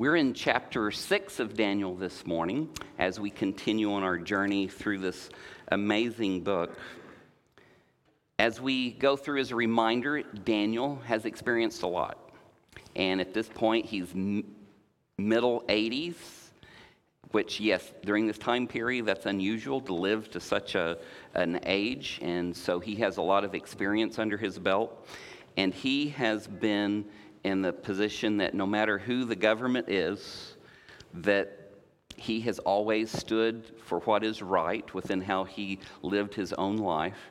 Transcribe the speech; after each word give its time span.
We're 0.00 0.16
in 0.16 0.32
chapter 0.32 0.90
six 0.90 1.40
of 1.40 1.52
Daniel 1.52 1.94
this 1.94 2.26
morning 2.26 2.70
as 2.98 3.20
we 3.20 3.28
continue 3.28 3.92
on 3.92 4.02
our 4.02 4.16
journey 4.16 4.66
through 4.66 5.00
this 5.00 5.28
amazing 5.70 6.40
book. 6.40 6.74
As 8.38 8.62
we 8.62 8.92
go 8.92 9.14
through 9.14 9.40
as 9.40 9.50
a 9.50 9.56
reminder, 9.56 10.22
Daniel 10.22 10.96
has 11.04 11.26
experienced 11.26 11.82
a 11.82 11.86
lot. 11.86 12.16
And 12.96 13.20
at 13.20 13.34
this 13.34 13.46
point, 13.46 13.84
he's 13.84 14.08
middle 15.18 15.64
80s, 15.68 16.14
which, 17.32 17.60
yes, 17.60 17.92
during 18.02 18.26
this 18.26 18.38
time 18.38 18.66
period, 18.66 19.04
that's 19.04 19.26
unusual 19.26 19.82
to 19.82 19.92
live 19.92 20.30
to 20.30 20.40
such 20.40 20.76
a, 20.76 20.96
an 21.34 21.60
age. 21.66 22.20
And 22.22 22.56
so 22.56 22.80
he 22.80 22.94
has 22.94 23.18
a 23.18 23.22
lot 23.22 23.44
of 23.44 23.54
experience 23.54 24.18
under 24.18 24.38
his 24.38 24.58
belt. 24.58 25.06
And 25.58 25.74
he 25.74 26.08
has 26.08 26.46
been 26.46 27.04
in 27.44 27.62
the 27.62 27.72
position 27.72 28.36
that 28.38 28.54
no 28.54 28.66
matter 28.66 28.98
who 28.98 29.24
the 29.24 29.36
government 29.36 29.88
is, 29.88 30.56
that 31.14 31.56
he 32.16 32.40
has 32.42 32.58
always 32.60 33.10
stood 33.10 33.64
for 33.84 34.00
what 34.00 34.22
is 34.22 34.42
right 34.42 34.92
within 34.92 35.20
how 35.20 35.44
he 35.44 35.78
lived 36.02 36.34
his 36.34 36.52
own 36.52 36.76
life. 36.76 37.30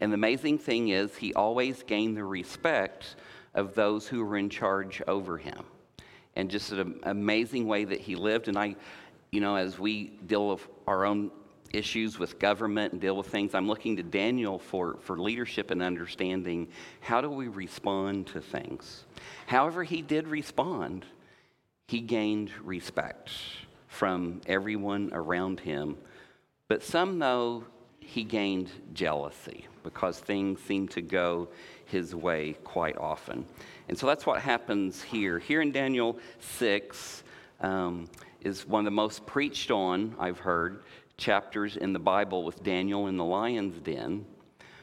And 0.00 0.12
the 0.12 0.14
amazing 0.14 0.58
thing 0.58 0.88
is, 0.90 1.16
he 1.16 1.34
always 1.34 1.82
gained 1.82 2.16
the 2.16 2.24
respect 2.24 3.16
of 3.54 3.74
those 3.74 4.06
who 4.06 4.24
were 4.24 4.36
in 4.36 4.48
charge 4.48 5.02
over 5.08 5.38
him. 5.38 5.64
And 6.36 6.48
just 6.48 6.70
an 6.70 7.00
amazing 7.02 7.66
way 7.66 7.84
that 7.84 8.00
he 8.00 8.14
lived. 8.14 8.46
And 8.46 8.56
I, 8.56 8.76
you 9.32 9.40
know, 9.40 9.56
as 9.56 9.76
we 9.76 10.04
deal 10.26 10.50
with 10.50 10.68
our 10.86 11.04
own 11.04 11.32
issues 11.72 12.18
with 12.18 12.38
government 12.38 12.92
and 12.92 13.00
deal 13.00 13.16
with 13.16 13.28
things, 13.28 13.54
I'm 13.54 13.68
looking 13.68 13.96
to 13.96 14.02
Daniel 14.02 14.58
for, 14.58 14.98
for 15.00 15.18
leadership 15.18 15.70
and 15.70 15.82
understanding 15.82 16.68
how 17.00 17.20
do 17.20 17.30
we 17.30 17.48
respond 17.48 18.28
to 18.28 18.40
things. 18.40 19.04
However, 19.46 19.84
he 19.84 20.02
did 20.02 20.28
respond, 20.28 21.04
he 21.86 22.00
gained 22.00 22.50
respect 22.62 23.30
from 23.86 24.40
everyone 24.46 25.10
around 25.12 25.60
him. 25.60 25.96
But 26.68 26.82
some, 26.82 27.18
though, 27.18 27.64
he 28.00 28.24
gained 28.24 28.70
jealousy 28.92 29.66
because 29.82 30.18
things 30.18 30.60
seemed 30.60 30.90
to 30.92 31.02
go 31.02 31.48
his 31.86 32.14
way 32.14 32.54
quite 32.64 32.96
often. 32.98 33.44
And 33.88 33.98
so 33.98 34.06
that's 34.06 34.26
what 34.26 34.40
happens 34.40 35.02
here. 35.02 35.38
Here 35.38 35.62
in 35.62 35.72
Daniel 35.72 36.18
6 36.40 37.22
um, 37.60 38.08
is 38.42 38.66
one 38.66 38.80
of 38.80 38.84
the 38.84 38.90
most 38.90 39.26
preached 39.26 39.70
on, 39.70 40.14
I've 40.18 40.38
heard, 40.38 40.82
chapters 41.18 41.76
in 41.76 41.92
the 41.92 41.98
Bible 41.98 42.44
with 42.44 42.62
Daniel 42.62 43.08
in 43.08 43.16
the 43.16 43.24
lion's 43.24 43.78
den. 43.80 44.24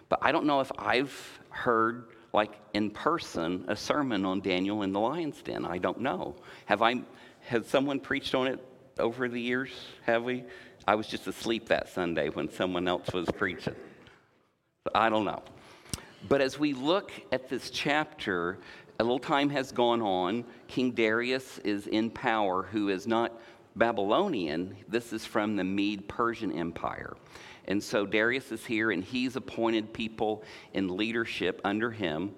But 0.09 0.19
I 0.21 0.31
don't 0.31 0.45
know 0.45 0.59
if 0.59 0.71
I've 0.77 1.39
heard, 1.49 2.09
like 2.33 2.51
in 2.73 2.91
person, 2.91 3.65
a 3.67 3.75
sermon 3.75 4.25
on 4.25 4.41
Daniel 4.41 4.83
in 4.83 4.91
the 4.91 4.99
lion's 4.99 5.41
den. 5.41 5.65
I 5.65 5.79
don't 5.79 6.01
know. 6.01 6.35
Have 6.65 6.83
I? 6.83 7.01
Has 7.47 7.65
someone 7.67 7.99
preached 7.99 8.35
on 8.35 8.47
it 8.47 8.63
over 8.99 9.27
the 9.27 9.41
years? 9.41 9.71
Have 10.05 10.23
we? 10.23 10.43
I 10.87 10.93
was 10.93 11.07
just 11.07 11.25
asleep 11.25 11.69
that 11.69 11.89
Sunday 11.89 12.29
when 12.29 12.51
someone 12.51 12.87
else 12.87 13.11
was 13.11 13.27
preaching. 13.37 13.75
I 14.93 15.09
don't 15.09 15.25
know. 15.25 15.41
But 16.27 16.41
as 16.41 16.59
we 16.59 16.73
look 16.73 17.11
at 17.31 17.49
this 17.49 17.69
chapter, 17.71 18.59
a 18.99 19.03
little 19.03 19.19
time 19.19 19.49
has 19.49 19.71
gone 19.71 20.01
on. 20.01 20.45
King 20.67 20.91
Darius 20.91 21.59
is 21.59 21.87
in 21.87 22.09
power, 22.09 22.63
who 22.63 22.89
is 22.89 23.07
not 23.07 23.39
Babylonian. 23.75 24.75
This 24.87 25.11
is 25.11 25.25
from 25.25 25.55
the 25.55 25.63
Mede 25.63 26.07
Persian 26.07 26.51
Empire. 26.51 27.15
And 27.67 27.83
so 27.83 28.05
Darius 28.05 28.51
is 28.51 28.65
here, 28.65 28.91
and 28.91 29.03
he's 29.03 29.35
appointed 29.35 29.91
people 29.91 30.43
in 30.73 30.95
leadership 30.95 31.59
under 31.63 31.91
him, 31.91 32.33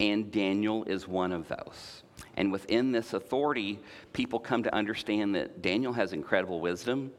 and 0.00 0.30
Daniel 0.30 0.84
is 0.84 1.08
one 1.08 1.32
of 1.32 1.48
those. 1.48 2.02
And 2.36 2.52
within 2.52 2.92
this 2.92 3.14
authority, 3.14 3.78
people 4.12 4.38
come 4.38 4.62
to 4.64 4.74
understand 4.74 5.34
that 5.34 5.62
Daniel 5.62 5.92
has 5.92 6.12
incredible 6.12 6.60
wisdom, 6.60 7.12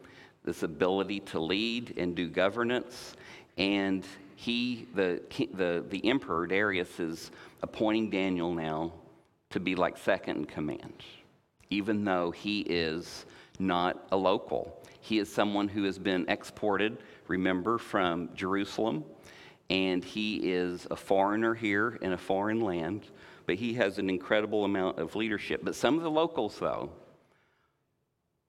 this 0.44 0.64
ability 0.64 1.22
to 1.22 1.40
lead 1.40 1.94
and 1.98 2.16
do 2.16 2.30
governance, 2.30 3.16
and 3.58 4.06
he, 4.36 4.88
the, 4.94 5.22
the, 5.54 5.84
the 5.90 6.08
emperor 6.08 6.46
Darius, 6.46 7.00
is 7.00 7.32
appointing 7.64 8.12
Daniel 8.12 8.54
now 8.54 8.94
to 9.50 9.60
be 9.60 9.74
like 9.74 9.98
second 9.98 10.38
in 10.38 10.46
command, 10.46 11.04
even 11.72 12.04
though 12.04 12.30
he 12.30 12.62
is 12.62 13.26
not 13.60 14.08
a 14.12 14.18
local. 14.18 14.82
He 15.02 15.20
is 15.20 15.32
someone 15.32 15.68
who 15.68 15.84
has 15.84 15.98
been 15.98 16.26
exported, 16.28 16.98
remember, 17.28 17.78
from 17.78 18.30
Jerusalem, 18.36 19.06
and 19.70 20.04
he 20.04 20.52
is 20.52 20.88
a 20.90 20.96
foreigner 20.96 21.54
here 21.54 21.98
in 22.02 22.14
a 22.14 22.18
foreign 22.18 22.62
land, 22.62 23.06
but 23.46 23.56
he 23.56 23.74
has 23.76 23.98
an 23.98 24.10
incredible 24.10 24.66
amount 24.66 25.00
of 25.00 25.16
leadership. 25.16 25.62
But 25.64 25.76
some 25.76 25.98
of 25.98 26.04
the 26.04 26.12
locals, 26.12 26.58
though, 26.60 26.92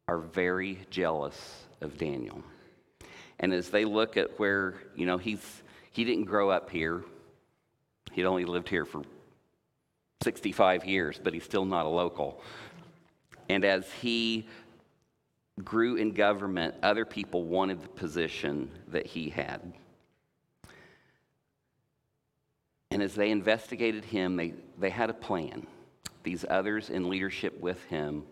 are 0.07 0.19
very 0.19 0.81
jealous 0.91 1.65
of 1.81 1.97
Daniel. 1.97 2.43
And 3.41 3.53
as 3.53 3.69
they 3.69 3.85
look 3.85 4.17
at 4.17 4.39
where, 4.39 4.75
you 4.97 5.07
know, 5.07 5.19
he's, 5.19 5.63
he 5.93 6.05
didn't 6.05 6.25
grow 6.25 6.51
up 6.51 6.71
here, 6.71 7.05
he'd 8.13 8.25
only 8.25 8.45
lived 8.45 8.69
here 8.69 8.85
for 8.85 9.03
65 10.23 10.85
years, 10.85 11.21
but 11.23 11.35
he's 11.35 11.45
still 11.45 11.65
not 11.65 11.87
a 11.87 11.89
local. 11.89 12.43
And 13.49 13.65
as 13.65 13.91
he 14.01 14.49
grew 15.65 15.97
in 15.97 16.13
government, 16.13 16.75
other 16.83 17.05
people 17.05 17.45
wanted 17.45 17.83
the 17.83 17.89
position 17.89 18.71
that 18.89 19.07
he 19.07 19.31
had. 19.31 19.73
And 22.91 23.03
as 23.03 23.15
they 23.15 23.31
investigated 23.31 24.05
him, 24.05 24.37
they, 24.37 24.55
they 24.79 24.91
had 24.91 25.11
a 25.11 25.15
plan. 25.15 25.67
These 26.23 26.45
others 26.49 26.91
in 26.91 27.09
leadership 27.09 27.61
with 27.61 27.83
him 27.85 28.25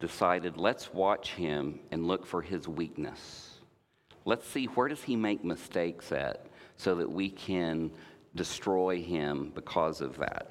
decided, 0.00 0.56
let's 0.56 0.92
watch 0.92 1.32
him 1.32 1.80
and 1.90 2.06
look 2.06 2.26
for 2.26 2.42
his 2.42 2.66
weakness. 2.66 3.58
Let's 4.24 4.48
see 4.48 4.66
where 4.66 4.88
does 4.88 5.02
he 5.02 5.16
make 5.16 5.44
mistakes 5.44 6.12
at 6.12 6.46
so 6.76 6.94
that 6.96 7.10
we 7.10 7.30
can 7.30 7.90
destroy 8.34 9.02
him 9.02 9.52
because 9.54 10.00
of 10.00 10.18
that. 10.18 10.50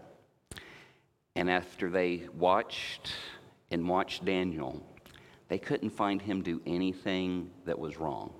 And 1.36 1.50
after 1.50 1.90
they 1.90 2.24
watched 2.38 3.12
and 3.72 3.90
watched 3.90 4.24
Daniel, 4.24 4.82
they 5.54 5.60
couldn't 5.60 5.92
find 5.92 6.20
him 6.20 6.42
do 6.42 6.60
anything 6.66 7.52
that 7.66 7.78
was 7.78 7.98
wrong. 7.98 8.34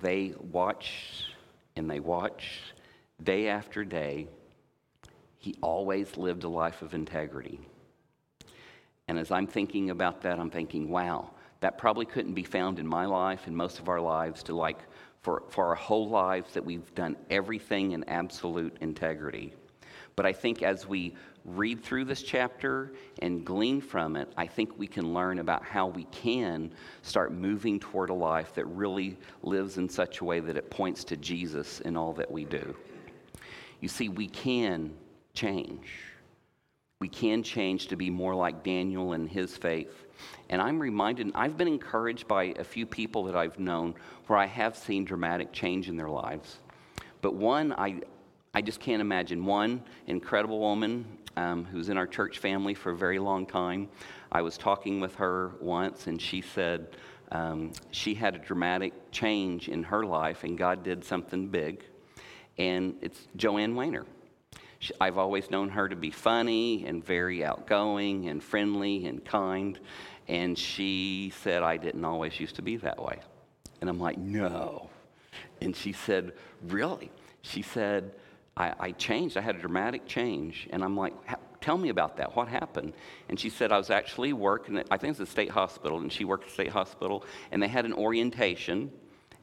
They 0.00 0.32
watched 0.38 1.24
and 1.74 1.90
they 1.90 1.98
watched 1.98 2.72
day 3.20 3.48
after 3.48 3.84
day. 3.84 4.28
He 5.38 5.56
always 5.60 6.16
lived 6.16 6.44
a 6.44 6.48
life 6.48 6.82
of 6.82 6.94
integrity. 6.94 7.58
And 9.08 9.18
as 9.18 9.32
I'm 9.32 9.48
thinking 9.48 9.90
about 9.90 10.20
that, 10.22 10.38
I'm 10.38 10.50
thinking, 10.50 10.88
wow, 10.88 11.32
that 11.58 11.78
probably 11.78 12.06
couldn't 12.06 12.34
be 12.34 12.44
found 12.44 12.78
in 12.78 12.86
my 12.86 13.04
life 13.04 13.48
and 13.48 13.56
most 13.56 13.80
of 13.80 13.88
our 13.88 14.00
lives 14.00 14.44
to 14.44 14.54
like 14.54 14.78
for, 15.22 15.42
for 15.48 15.66
our 15.66 15.74
whole 15.74 16.08
lives 16.08 16.54
that 16.54 16.64
we've 16.64 16.94
done 16.94 17.16
everything 17.28 17.90
in 17.90 18.04
absolute 18.04 18.76
integrity. 18.80 19.52
But 20.14 20.26
I 20.26 20.32
think 20.32 20.62
as 20.62 20.86
we 20.86 21.16
read 21.46 21.82
through 21.82 22.04
this 22.04 22.22
chapter 22.22 22.92
and 23.22 23.44
glean 23.44 23.80
from 23.80 24.16
it, 24.16 24.28
I 24.36 24.46
think 24.46 24.76
we 24.76 24.88
can 24.88 25.14
learn 25.14 25.38
about 25.38 25.64
how 25.64 25.86
we 25.86 26.04
can 26.04 26.72
start 27.02 27.32
moving 27.32 27.78
toward 27.78 28.10
a 28.10 28.14
life 28.14 28.54
that 28.54 28.64
really 28.66 29.16
lives 29.42 29.78
in 29.78 29.88
such 29.88 30.20
a 30.20 30.24
way 30.24 30.40
that 30.40 30.56
it 30.56 30.70
points 30.70 31.04
to 31.04 31.16
Jesus 31.16 31.80
in 31.80 31.96
all 31.96 32.12
that 32.14 32.30
we 32.30 32.44
do. 32.44 32.74
You 33.80 33.88
see, 33.88 34.08
we 34.08 34.26
can 34.26 34.92
change. 35.34 35.88
We 36.98 37.08
can 37.08 37.42
change 37.42 37.88
to 37.88 37.96
be 37.96 38.10
more 38.10 38.34
like 38.34 38.64
Daniel 38.64 39.12
and 39.12 39.28
his 39.28 39.56
faith. 39.56 40.06
And 40.48 40.60
I'm 40.60 40.80
reminded, 40.80 41.30
I've 41.34 41.56
been 41.56 41.68
encouraged 41.68 42.26
by 42.26 42.54
a 42.58 42.64
few 42.64 42.86
people 42.86 43.24
that 43.24 43.36
I've 43.36 43.58
known 43.58 43.94
where 44.26 44.38
I 44.38 44.46
have 44.46 44.76
seen 44.76 45.04
dramatic 45.04 45.52
change 45.52 45.88
in 45.88 45.96
their 45.96 46.08
lives. 46.08 46.58
But 47.20 47.34
one, 47.34 47.72
I, 47.74 48.00
I 48.54 48.62
just 48.62 48.80
can't 48.80 49.02
imagine. 49.02 49.44
One 49.44 49.82
incredible 50.06 50.58
woman 50.58 51.04
um, 51.36 51.64
who's 51.64 51.88
in 51.88 51.96
our 51.96 52.06
church 52.06 52.38
family 52.38 52.74
for 52.74 52.90
a 52.90 52.96
very 52.96 53.18
long 53.18 53.46
time. 53.46 53.88
I 54.32 54.42
was 54.42 54.56
talking 54.58 55.00
with 55.00 55.14
her 55.16 55.52
once, 55.60 56.06
and 56.06 56.20
she 56.20 56.40
said 56.40 56.88
um, 57.32 57.72
she 57.90 58.14
had 58.14 58.34
a 58.34 58.38
dramatic 58.38 58.92
change 59.10 59.68
in 59.68 59.82
her 59.84 60.04
life, 60.04 60.44
and 60.44 60.56
God 60.56 60.82
did 60.82 61.04
something 61.04 61.48
big. 61.48 61.84
And 62.58 62.96
it's 63.02 63.26
Joanne 63.36 63.74
Weiner. 63.74 64.06
I've 65.00 65.18
always 65.18 65.50
known 65.50 65.68
her 65.70 65.88
to 65.88 65.96
be 65.96 66.10
funny 66.10 66.84
and 66.86 67.04
very 67.04 67.44
outgoing 67.44 68.28
and 68.28 68.42
friendly 68.42 69.06
and 69.06 69.24
kind. 69.24 69.78
And 70.28 70.58
she 70.58 71.32
said, 71.42 71.62
I 71.62 71.76
didn't 71.76 72.04
always 72.04 72.38
used 72.38 72.56
to 72.56 72.62
be 72.62 72.76
that 72.78 73.02
way. 73.02 73.20
And 73.80 73.90
I'm 73.90 74.00
like, 74.00 74.18
no. 74.18 74.90
And 75.60 75.74
she 75.74 75.92
said, 75.92 76.32
really? 76.62 77.10
She 77.42 77.62
said, 77.62 78.12
I, 78.56 78.74
I 78.78 78.90
changed. 78.92 79.36
I 79.36 79.42
had 79.42 79.56
a 79.56 79.58
dramatic 79.58 80.06
change. 80.06 80.68
And 80.70 80.82
I'm 80.82 80.96
like, 80.96 81.14
tell 81.60 81.76
me 81.76 81.90
about 81.90 82.16
that. 82.16 82.34
What 82.34 82.48
happened? 82.48 82.94
And 83.28 83.38
she 83.38 83.50
said, 83.50 83.70
I 83.70 83.78
was 83.78 83.90
actually 83.90 84.32
working 84.32 84.78
at, 84.78 84.86
I 84.90 84.96
think 84.96 85.12
it's 85.12 85.20
a 85.20 85.26
state 85.26 85.50
hospital, 85.50 85.98
and 85.98 86.12
she 86.12 86.24
worked 86.24 86.44
at 86.44 86.48
the 86.48 86.54
state 86.54 86.72
hospital, 86.72 87.24
and 87.50 87.62
they 87.62 87.68
had 87.68 87.84
an 87.84 87.92
orientation, 87.92 88.90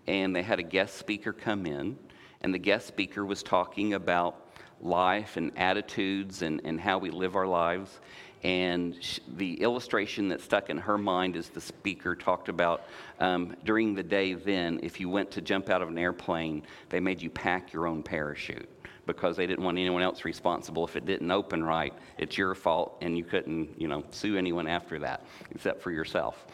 and 0.07 0.35
they 0.35 0.41
had 0.41 0.59
a 0.59 0.63
guest 0.63 0.97
speaker 0.97 1.31
come 1.31 1.65
in, 1.65 1.97
and 2.41 2.53
the 2.53 2.59
guest 2.59 2.87
speaker 2.87 3.25
was 3.25 3.43
talking 3.43 3.93
about 3.93 4.49
life 4.81 5.37
and 5.37 5.51
attitudes 5.57 6.41
and, 6.41 6.61
and 6.65 6.79
how 6.79 6.97
we 6.97 7.09
live 7.09 7.35
our 7.35 7.47
lives. 7.47 7.99
And 8.43 8.97
the 9.37 9.61
illustration 9.61 10.27
that 10.29 10.41
stuck 10.41 10.69
in 10.69 10.77
her 10.77 10.97
mind 10.97 11.37
is 11.37 11.47
the 11.47 11.61
speaker 11.61 12.15
talked 12.15 12.49
about 12.49 12.83
um, 13.21 13.55
during 13.63 13.95
the 13.95 14.03
day 14.03 14.33
then, 14.33 14.81
if 14.83 14.99
you 14.99 15.07
went 15.07 15.31
to 15.31 15.41
jump 15.41 15.69
out 15.69 15.81
of 15.81 15.87
an 15.87 15.97
airplane, 15.97 16.63
they 16.89 16.99
made 16.99 17.21
you 17.21 17.29
pack 17.29 17.71
your 17.71 17.87
own 17.87 18.03
parachute 18.03 18.67
because 19.05 19.35
they 19.37 19.45
didn't 19.45 19.63
want 19.63 19.77
anyone 19.77 20.01
else 20.01 20.25
responsible 20.25 20.85
if 20.85 20.95
it 20.95 21.05
didn't 21.05 21.29
open 21.31 21.63
right. 21.63 21.93
It's 22.17 22.37
your 22.37 22.55
fault, 22.55 22.97
and 23.01 23.17
you 23.17 23.23
couldn't, 23.23 23.79
you 23.79 23.87
know, 23.87 24.03
sue 24.11 24.37
anyone 24.37 24.67
after 24.67 24.99
that 24.99 25.25
except 25.51 25.81
for 25.81 25.91
yourself. 25.91 26.45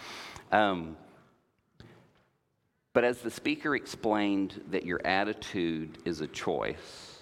Um, 0.52 0.98
but 2.94 3.04
as 3.04 3.20
the 3.20 3.32
speaker 3.32 3.76
explained, 3.76 4.62
that 4.72 4.86
your 4.86 5.00
attitude 5.06 6.00
is 6.06 6.22
a 6.22 6.28
choice, 6.28 7.20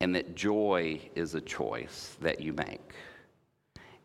and 0.00 0.14
that 0.14 0.34
joy 0.34 1.00
is 1.14 1.34
a 1.34 1.40
choice 1.40 2.16
that 2.20 2.40
you 2.40 2.52
make 2.52 2.94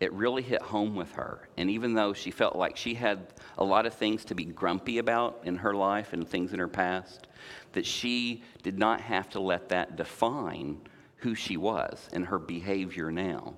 it 0.01 0.11
really 0.13 0.41
hit 0.41 0.61
home 0.63 0.95
with 0.95 1.11
her. 1.13 1.47
And 1.57 1.69
even 1.69 1.93
though 1.93 2.11
she 2.11 2.31
felt 2.31 2.55
like 2.55 2.75
she 2.75 2.95
had 2.95 3.27
a 3.59 3.63
lot 3.63 3.85
of 3.85 3.93
things 3.93 4.25
to 4.25 4.35
be 4.35 4.43
grumpy 4.43 4.97
about 4.97 5.41
in 5.43 5.55
her 5.57 5.75
life 5.75 6.11
and 6.13 6.27
things 6.27 6.53
in 6.53 6.59
her 6.59 6.67
past, 6.67 7.27
that 7.73 7.85
she 7.85 8.43
did 8.63 8.77
not 8.77 9.01
have 9.01 9.29
to 9.29 9.39
let 9.39 9.69
that 9.69 9.95
define 9.95 10.81
who 11.17 11.35
she 11.35 11.57
was 11.57 12.09
and 12.13 12.25
her 12.25 12.39
behavior 12.39 13.11
now. 13.11 13.53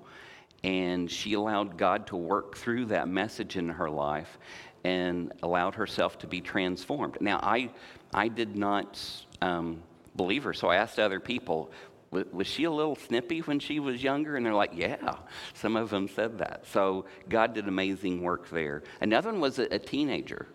And 0.64 1.12
she 1.12 1.34
allowed 1.34 1.78
God 1.78 2.08
to 2.08 2.16
work 2.16 2.58
through 2.58 2.86
that 2.86 3.08
message 3.08 3.58
in 3.58 3.70
her 3.70 3.90
life 3.90 4.38
and 4.84 5.34
allowed 5.44 5.76
herself 5.76 6.18
to 6.20 6.28
be 6.28 6.42
transformed. 6.42 7.18
Now, 7.22 7.40
I, 7.42 7.70
I 8.14 8.28
did 8.28 8.56
not 8.56 9.02
um, 9.42 9.82
believe 10.16 10.44
her, 10.44 10.54
so 10.54 10.68
I 10.70 10.78
asked 10.78 11.00
other 11.00 11.20
people, 11.20 11.72
was 12.12 12.48
she 12.48 12.66
a 12.66 12.72
little 12.72 12.96
snippy 12.96 13.40
when 13.40 13.60
she 13.60 13.80
was 13.80 14.04
younger? 14.04 14.36
And 14.36 14.46
they're 14.46 14.54
like, 14.54 14.74
yeah. 14.76 15.16
Some 15.56 15.76
of 15.76 15.90
them 15.90 16.08
said 16.08 16.38
that. 16.38 16.66
So 16.68 17.06
God 17.28 17.56
did 17.56 17.68
amazing 17.68 18.22
work 18.22 18.50
there. 18.50 18.84
Another 19.02 19.32
one 19.32 19.42
was 19.42 19.58
a, 19.58 19.64
a 19.74 19.80
teenager. 19.80 20.48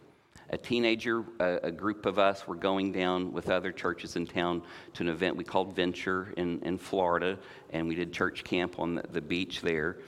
A 0.50 0.58
teenager, 0.58 1.24
a, 1.40 1.58
a, 1.64 1.70
group 1.70 2.06
of 2.06 2.18
us 2.18 2.46
were 2.46 2.54
going 2.54 2.92
down 2.92 3.32
with 3.32 3.50
other 3.50 3.70
churches 3.70 4.16
in 4.16 4.26
town 4.26 4.62
to 4.94 5.02
an 5.02 5.08
event 5.08 5.36
we 5.36 5.44
called 5.44 5.76
Venture 5.76 6.32
in, 6.36 6.60
in 6.62 6.78
Florida, 6.78 7.38
and 7.70 7.86
we 7.86 7.94
did 7.94 8.12
church 8.12 8.44
camp 8.44 8.78
on 8.78 8.94
the, 8.94 9.04
the 9.10 9.20
beach 9.20 9.60
there. 9.60 9.98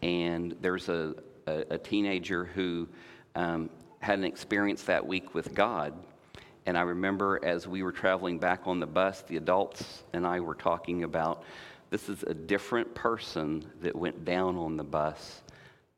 And 0.00 0.56
there's 0.62 0.88
a, 0.88 1.14
a, 1.46 1.64
a 1.70 1.78
teenager 1.78 2.44
who 2.44 2.88
um, 3.34 3.68
had 4.00 4.18
an 4.18 4.24
experience 4.24 4.84
that 4.84 5.06
week 5.06 5.34
with 5.34 5.54
God 5.54 5.92
and 6.66 6.76
I 6.76 6.82
remember 6.82 7.40
as 7.42 7.66
we 7.66 7.82
were 7.82 7.92
traveling 7.92 8.38
back 8.38 8.60
on 8.66 8.80
the 8.80 8.86
bus, 8.86 9.22
the 9.22 9.36
adults 9.36 10.04
and 10.12 10.26
I 10.26 10.40
were 10.40 10.54
talking 10.54 11.04
about 11.04 11.42
this 11.90 12.08
is 12.08 12.22
a 12.22 12.34
different 12.34 12.94
person 12.94 13.64
that 13.80 13.96
went 13.96 14.24
down 14.24 14.56
on 14.56 14.76
the 14.76 14.84
bus 14.84 15.42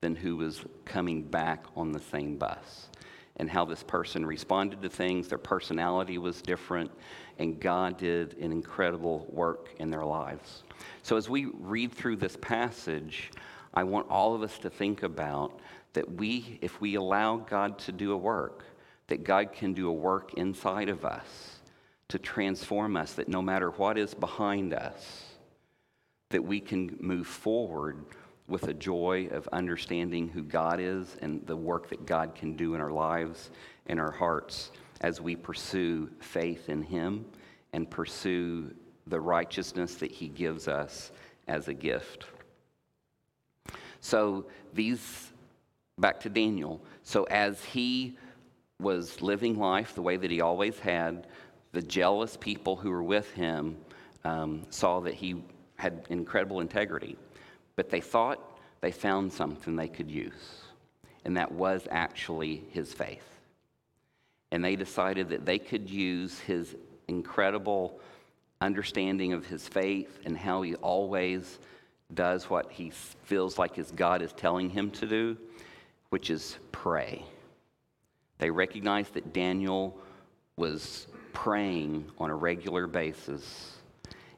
than 0.01 0.17
who 0.17 0.37
was 0.37 0.65
coming 0.85 1.23
back 1.23 1.67
on 1.77 1.93
the 1.93 2.01
same 2.01 2.37
bus. 2.37 2.89
And 3.37 3.49
how 3.49 3.65
this 3.65 3.83
person 3.83 4.27
responded 4.27 4.83
to 4.83 4.89
things, 4.89 5.29
their 5.29 5.39
personality 5.39 6.19
was 6.19 6.43
different, 6.43 6.91
and 7.39 7.59
God 7.59 7.97
did 7.97 8.37
an 8.39 8.53
incredible 8.53 9.27
work 9.31 9.71
in 9.79 9.91
their 9.91 10.05
lives. 10.05 10.65
So, 11.03 11.17
as 11.17 11.31
we 11.31 11.47
read 11.47 11.93
through 11.93 12.17
this 12.17 12.37
passage, 12.41 13.31
I 13.73 13.85
want 13.85 14.11
all 14.11 14.35
of 14.35 14.43
us 14.43 14.59
to 14.59 14.71
think 14.71 15.03
about 15.03 15.61
that 15.95 16.11
we, 16.13 16.59
if 16.61 16.81
we 16.81 16.95
allow 16.95 17.39
God 17.39 17.79
to 17.81 17.93
do 17.93 18.13
a 18.13 18.17
work, 18.17 18.65
that 19.09 19.25
God 19.25 19.53
can 19.53 19.73
do 19.73 19.89
a 19.89 19.93
work 19.93 20.35
inside 20.35 20.89
of 20.89 21.05
us 21.05 21.61
to 22.09 22.19
transform 22.19 22.97
us, 22.97 23.15
that 23.15 23.29
no 23.29 23.41
matter 23.41 23.71
what 23.71 23.97
is 23.97 24.13
behind 24.15 24.75
us, 24.75 25.25
that 26.29 26.45
we 26.45 26.61
can 26.61 26.97
move 27.01 27.27
forward 27.27 28.05
with 28.53 28.69
a 28.69 28.75
joy 28.75 29.29
of 29.33 29.49
understanding 29.53 30.29
who 30.29 30.43
God 30.43 30.79
is 30.79 31.17
and 31.23 31.45
the 31.47 31.57
work 31.57 31.89
that 31.89 32.07
God 32.07 32.35
can 32.35 32.55
do 32.55 32.75
in 32.75 32.81
our 32.81 32.93
lives 32.93 33.51
and 33.87 33.99
our 33.99 34.11
hearts 34.11 34.71
as 35.01 35.21
we 35.21 35.35
pursue 35.35 36.09
faith 36.21 36.69
in 36.69 36.83
Him 36.83 37.25
and 37.73 37.91
pursue 37.91 38.73
the 39.09 39.19
righteousness 39.19 39.97
that 39.97 40.13
He 40.13 40.29
gives 40.29 40.69
us 40.69 41.11
as 41.49 41.67
a 41.67 41.75
gift. 41.75 42.27
So, 44.01 44.47
these, 44.75 45.33
back 45.99 46.21
to 46.21 46.29
Daniel. 46.29 46.81
So, 47.03 47.25
as 47.25 47.65
he 47.65 48.17
was 48.83 49.23
living 49.23 49.59
life 49.59 49.95
the 49.95 50.03
way 50.03 50.17
that 50.17 50.31
he 50.31 50.41
always 50.41 50.79
had. 50.79 51.27
The 51.73 51.83
jealous 51.83 52.37
people 52.37 52.77
who 52.77 52.91
were 52.91 53.03
with 53.03 53.33
him 53.33 53.77
um, 54.25 54.63
saw 54.69 55.01
that 55.01 55.15
he 55.15 55.43
had 55.77 56.07
incredible 56.11 56.61
integrity, 56.61 57.17
but 57.77 57.91
they 57.91 58.01
thought 58.01 58.59
they 58.81 58.93
found 58.93 59.33
something 59.33 59.77
they 59.77 59.89
could 59.89 60.11
use, 60.11 60.63
and 61.25 61.37
that 61.37 61.53
was 61.53 61.87
actually 61.91 62.65
his 62.71 62.93
faith. 62.93 63.29
And 64.51 64.65
they 64.65 64.77
decided 64.77 65.29
that 65.31 65.47
they 65.47 65.59
could 65.59 65.89
use 65.89 66.39
his 66.41 66.75
incredible 67.09 68.01
understanding 68.61 69.33
of 69.33 69.47
his 69.47 69.67
faith 69.67 70.21
and 70.25 70.37
how 70.37 70.63
he 70.63 70.75
always 70.77 71.59
does 72.15 72.51
what 72.51 72.71
he 72.71 72.91
feels 72.91 73.59
like 73.59 73.75
his 73.75 73.91
God 73.91 74.23
is 74.23 74.33
telling 74.33 74.71
him 74.71 74.91
to 74.93 75.07
do, 75.07 75.37
which 76.11 76.31
is 76.31 76.59
pray. 76.71 77.25
They 78.39 78.51
recognized 78.51 79.15
that 79.15 79.33
Daniel 79.33 79.99
was 80.57 81.07
praying 81.33 82.11
on 82.19 82.31
a 82.31 82.35
regular 82.35 82.87
basis. 82.87 83.77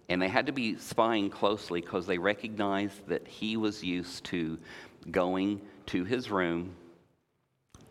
And 0.09 0.21
they 0.21 0.29
had 0.29 0.47
to 0.47 0.53
be 0.53 0.77
spying 0.77 1.31
closely 1.31 1.81
because 1.81 2.07
they 2.07 2.19
recognized 2.19 3.07
that 3.09 3.27
he 3.27 3.57
was 3.57 3.83
used 3.83 4.25
to 4.25 4.59
going 5.11 5.61
to 5.87 6.05
his 6.05 6.31
room 6.31 6.75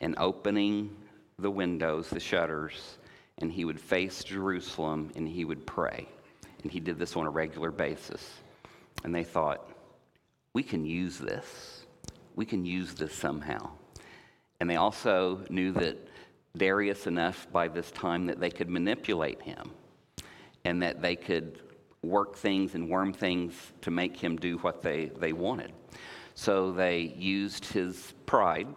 and 0.01 0.15
opening 0.18 0.95
the 1.39 1.50
windows, 1.50 2.10
the 2.10 2.19
shutters, 2.19 2.98
and 3.39 3.51
he 3.51 3.65
would 3.65 3.80
face 3.80 4.24
Jerusalem 4.24 5.12
and 5.15 5.27
he 5.27 5.45
would 5.45 5.65
pray. 5.65 6.07
And 6.62 6.71
he 6.71 6.80
did 6.80 7.00
this 7.00 7.15
on 7.15 7.25
a 7.25 7.30
regular 7.30 7.71
basis. 7.71 8.24
And 9.04 9.13
they 9.13 9.24
thought, 9.24 9.69
we 10.54 10.63
can 10.63 10.86
use 10.86 11.18
this. 11.18 11.86
We 12.36 12.45
can 12.45 12.66
use 12.66 12.94
this 12.94 13.13
somehow. 13.13 13.71
And 14.59 14.69
they 14.69 14.75
also 14.75 15.42
knew 15.50 15.71
that 15.74 15.98
Darius 16.56 17.07
enough 17.07 17.48
by 17.51 17.68
this 17.68 17.92
time 17.92 18.27
that 18.27 18.39
they 18.39 18.51
could 18.51 18.69
manipulate 18.69 19.42
him 19.42 19.71
and 20.63 20.81
that 20.83 21.01
they 21.01 21.16
could 21.16 21.59
work 22.04 22.36
things 22.36 22.76
and 22.76 22.90
worm 22.90 23.14
things 23.14 23.54
to 23.82 23.90
make 23.90 24.18
him 24.18 24.36
do 24.36 24.58
what 24.58 24.82
they, 24.82 25.06
they 25.18 25.34
wanted. 25.34 25.72
So 26.36 26.72
they 26.72 27.14
used 27.18 27.66
his 27.66 28.14
pride. 28.26 28.68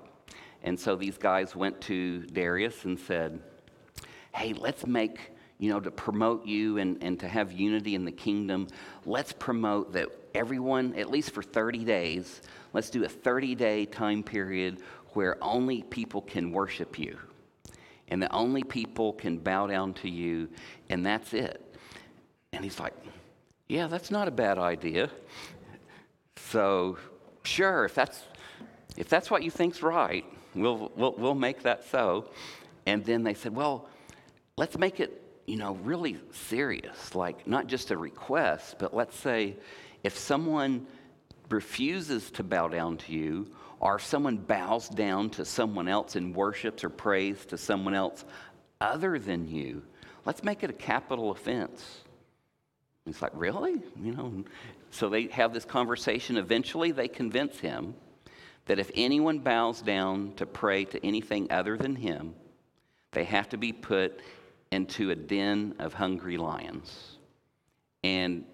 And 0.63 0.79
so 0.79 0.97
these 0.97 1.19
guys 1.19 1.55
went 1.55 1.81
to 1.83 2.23
Darius 2.27 2.85
and 2.85 2.99
said, 2.99 3.41
Hey, 4.35 4.53
let's 4.53 4.87
make, 4.87 5.33
you 5.59 5.71
know, 5.71 5.81
to 5.81 5.91
promote 5.91 6.47
you 6.47 6.79
and, 6.79 7.03
and 7.03 7.19
to 7.21 7.29
have 7.29 7.53
unity 7.53 7.95
in 7.95 8.05
the 8.05 8.13
kingdom, 8.13 8.69
let's 9.07 9.33
promote 9.33 9.93
that 9.95 10.09
everyone, 10.35 10.95
at 10.95 11.11
least 11.11 11.31
for 11.31 11.43
30 11.43 11.85
days, 11.85 12.43
let's 12.75 12.91
do 12.91 13.05
a 13.05 13.09
30 13.09 13.55
day 13.55 13.87
time 13.87 14.23
period 14.23 14.83
where 15.15 15.43
only 15.43 15.83
people 15.83 16.21
can 16.21 16.53
worship 16.53 16.99
you. 16.99 17.19
And 18.09 18.23
the 18.23 18.33
only 18.33 18.63
people 18.63 19.15
can 19.15 19.39
bow 19.39 19.67
down 19.67 19.95
to 19.95 20.11
you, 20.11 20.49
and 20.91 21.05
that's 21.05 21.33
it. 21.33 21.75
And 22.53 22.63
he's 22.63 22.79
like, 22.79 22.95
Yeah, 23.69 23.89
that's 23.89 24.11
not 24.11 24.29
a 24.29 24.31
bad 24.31 24.59
idea. 24.59 25.11
So, 26.37 26.99
sure, 27.43 27.85
if 27.85 27.95
that's, 27.95 28.23
if 28.97 29.09
that's 29.09 29.31
what 29.31 29.43
you 29.43 29.51
think's 29.51 29.83
right, 29.83 30.25
we'll, 30.55 30.93
we'll, 30.95 31.15
we'll 31.19 31.35
make 31.35 31.63
that 31.63 31.85
so. 31.91 32.31
And 32.87 33.05
then 33.05 33.25
they 33.25 33.35
said, 33.35 33.55
Well, 33.55 33.89
let's 34.57 34.79
make 34.79 35.01
it, 35.01 35.21
you 35.47 35.57
know, 35.57 35.75
really 35.83 36.19
serious, 36.33 37.15
like 37.17 37.47
not 37.49 37.67
just 37.67 37.91
a 37.91 37.97
request, 37.97 38.77
but 38.79 38.95
let's 38.95 39.17
say 39.19 39.57
if 40.05 40.17
someone 40.17 40.87
refuses 41.51 42.31
to 42.33 42.45
bow 42.45 42.69
down 42.69 42.97
to 42.99 43.13
you, 43.13 43.49
or 43.81 43.97
if 43.97 44.05
someone 44.05 44.37
bows 44.37 44.89
down 44.89 45.29
to 45.31 45.45
someone 45.45 45.89
else 45.89 46.17
and 46.17 46.35
worships 46.35 46.85
or 46.85 46.89
prays 46.89 47.45
to 47.47 47.59
someone 47.59 47.95
else 47.95 48.25
other 48.81 49.19
than 49.19 49.49
you, 49.49 49.83
let's 50.25 50.45
make 50.45 50.63
it 50.63 50.71
a 50.71 50.73
capital 50.73 51.31
offense. 51.33 52.03
It's 53.07 53.23
like, 53.23 53.33
really? 53.35 53.81
You 54.03 54.13
know, 54.13 54.45
so 54.91 55.09
they 55.09 55.29
have 55.29 55.53
this 55.53 55.65
conversation. 55.65 56.37
Eventually, 56.37 56.93
they 56.93 57.09
convince 57.09 57.59
him 57.59 57.95
that 58.67 58.79
if 58.79 58.91
anyone 58.95 59.39
bows 59.39 59.81
down 59.81 60.33
to 60.37 60.47
pray 60.47 60.85
to 60.87 61.07
anything 61.07 61.51
other 61.51 61.77
than 61.77 61.95
him, 61.95 62.35
they 63.13 63.25
have 63.25 63.49
to 63.51 63.57
be 63.57 63.73
put 63.73 64.21
into 64.73 65.11
a 65.11 65.15
den 65.15 65.75
of 65.79 65.95
hungry 65.95 66.37
lions. 66.37 67.17
And 68.03 68.45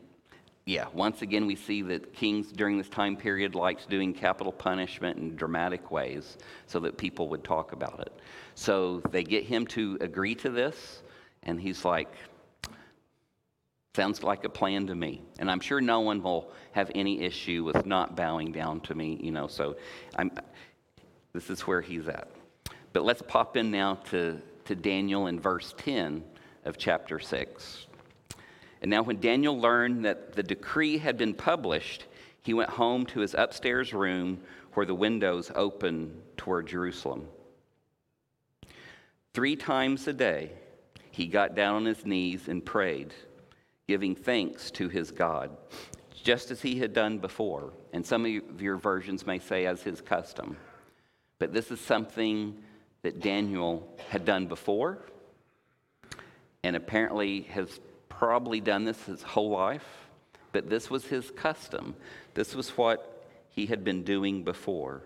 yeah, 0.67 0.87
once 0.93 1.23
again, 1.23 1.47
we 1.47 1.57
see 1.57 1.83
that 1.83 2.13
kings 2.13 2.53
during 2.53 2.79
this 2.79 2.89
time 2.89 3.17
period 3.17 3.55
liked 3.55 3.89
doing 3.89 4.13
capital 4.15 4.53
punishment 4.53 5.19
in 5.19 5.35
dramatic 5.35 5.91
ways 5.91 6.37
so 6.67 6.79
that 6.81 6.97
people 6.97 7.29
would 7.31 7.43
talk 7.43 7.73
about 7.73 8.01
it. 8.01 8.13
So 8.55 9.01
they 9.11 9.25
get 9.25 9.45
him 9.45 9.67
to 9.69 9.99
agree 10.01 10.35
to 10.37 10.51
this, 10.51 11.03
and 11.43 11.61
he's 11.61 11.85
like, 11.85 12.15
Sounds 13.95 14.23
like 14.23 14.45
a 14.45 14.49
plan 14.49 14.87
to 14.87 14.95
me. 14.95 15.21
And 15.39 15.51
I'm 15.51 15.61
sure 15.61 15.81
no 15.81 16.01
one 16.01 16.23
will 16.23 16.51
have 16.73 16.91
any 16.95 17.21
issue 17.21 17.63
with 17.65 17.85
not 17.85 18.17
bowing 18.17 18.51
down 18.51 18.81
to 18.83 18.95
me, 18.95 19.19
you 19.23 19.31
know, 19.31 19.47
so 19.47 19.77
I'm, 20.17 20.31
this 21.35 21.51
is 21.51 21.63
where 21.63 21.83
he's 21.83 22.09
at. 22.09 22.29
But 22.95 23.05
let's 23.05 23.23
pop 23.23 23.57
in 23.57 23.71
now 23.71 23.97
to, 24.11 24.41
to 24.65 24.75
Daniel 24.75 25.27
in 25.27 25.39
verse 25.39 25.75
10 25.77 26.25
of 26.65 26.79
chapter 26.79 27.19
6. 27.19 27.87
And 28.81 28.91
now, 28.91 29.03
when 29.03 29.21
Daniel 29.21 29.59
learned 29.59 30.05
that 30.05 30.33
the 30.33 30.43
decree 30.43 30.99
had 30.99 31.17
been 31.17 31.35
published, 31.35 32.07
he 32.43 32.55
went 32.55 32.71
home 32.71 33.07
to 33.07 33.21
his 33.21 33.35
upstairs 33.35 33.93
room 33.93 34.41
where 34.75 34.87
the 34.87 34.95
windows 34.95 35.53
open 35.55 36.21
toward 36.37 36.67
Jerusalem. 36.67 37.29
Three 39.35 39.55
times 39.55 40.09
a 40.09 40.13
day, 40.13 40.51
he 41.11 41.27
got 41.27 41.55
down 41.55 41.77
on 41.77 41.85
his 41.85 42.05
knees 42.05 42.49
and 42.49 42.65
prayed, 42.65 43.15
giving 43.93 44.15
thanks 44.15 44.71
to 44.71 44.89
his 44.89 45.11
God, 45.11 45.55
just 46.15 46.51
as 46.51 46.63
he 46.63 46.79
had 46.79 46.95
done 46.95 47.19
before. 47.19 47.75
And 47.93 48.07
some 48.07 48.25
of 48.25 48.59
your 48.59 48.79
versions 48.79 49.27
may 49.27 49.39
say, 49.39 49.67
as 49.67 49.83
his 49.83 50.01
custom. 50.01 50.57
But 51.39 51.53
this 51.53 51.71
is 51.71 51.79
something 51.79 52.57
that 53.03 53.21
Daniel 53.21 53.87
had 54.09 54.25
done 54.25 54.47
before 54.47 54.97
and 56.65 56.75
apparently 56.75 57.43
has 57.43 57.81
probably 58.09 58.63
done 58.63 58.85
this 58.85 59.05
his 59.05 59.23
whole 59.23 59.51
life. 59.51 59.87
But 60.53 60.71
this 60.71 60.89
was 60.89 61.05
his 61.05 61.31
custom. 61.31 61.95
This 62.33 62.55
was 62.55 62.71
what 62.71 63.29
he 63.51 63.67
had 63.67 63.85
been 63.85 64.05
doing 64.05 64.43
before. 64.43 65.03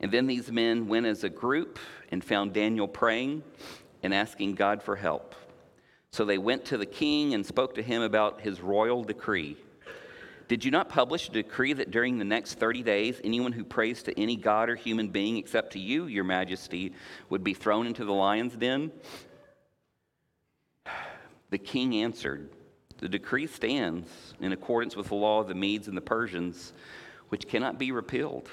And 0.00 0.10
then 0.10 0.26
these 0.26 0.50
men 0.50 0.88
went 0.88 1.04
as 1.04 1.22
a 1.22 1.28
group 1.28 1.78
and 2.10 2.24
found 2.24 2.54
Daniel 2.54 2.88
praying 2.88 3.42
and 4.02 4.14
asking 4.14 4.54
God 4.54 4.82
for 4.82 4.96
help. 4.96 5.34
So 6.14 6.24
they 6.24 6.38
went 6.38 6.64
to 6.66 6.78
the 6.78 6.86
king 6.86 7.34
and 7.34 7.44
spoke 7.44 7.74
to 7.74 7.82
him 7.82 8.00
about 8.00 8.40
his 8.40 8.60
royal 8.60 9.02
decree. 9.02 9.56
Did 10.46 10.64
you 10.64 10.70
not 10.70 10.88
publish 10.88 11.28
a 11.28 11.32
decree 11.32 11.72
that 11.72 11.90
during 11.90 12.18
the 12.18 12.24
next 12.24 12.54
30 12.54 12.84
days, 12.84 13.20
anyone 13.24 13.50
who 13.50 13.64
prays 13.64 14.00
to 14.04 14.16
any 14.16 14.36
god 14.36 14.70
or 14.70 14.76
human 14.76 15.08
being 15.08 15.38
except 15.38 15.72
to 15.72 15.80
you, 15.80 16.06
your 16.06 16.22
majesty, 16.22 16.92
would 17.30 17.42
be 17.42 17.52
thrown 17.52 17.88
into 17.88 18.04
the 18.04 18.12
lion's 18.12 18.54
den? 18.54 18.92
The 21.50 21.58
king 21.58 21.96
answered, 21.96 22.48
The 22.98 23.08
decree 23.08 23.48
stands 23.48 24.08
in 24.38 24.52
accordance 24.52 24.94
with 24.94 25.08
the 25.08 25.16
law 25.16 25.40
of 25.40 25.48
the 25.48 25.56
Medes 25.56 25.88
and 25.88 25.96
the 25.96 26.00
Persians, 26.00 26.74
which 27.30 27.48
cannot 27.48 27.76
be 27.76 27.90
repealed. 27.90 28.48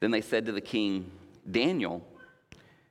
Then 0.00 0.10
they 0.10 0.22
said 0.22 0.46
to 0.46 0.52
the 0.52 0.60
king, 0.60 1.12
Daniel, 1.48 2.04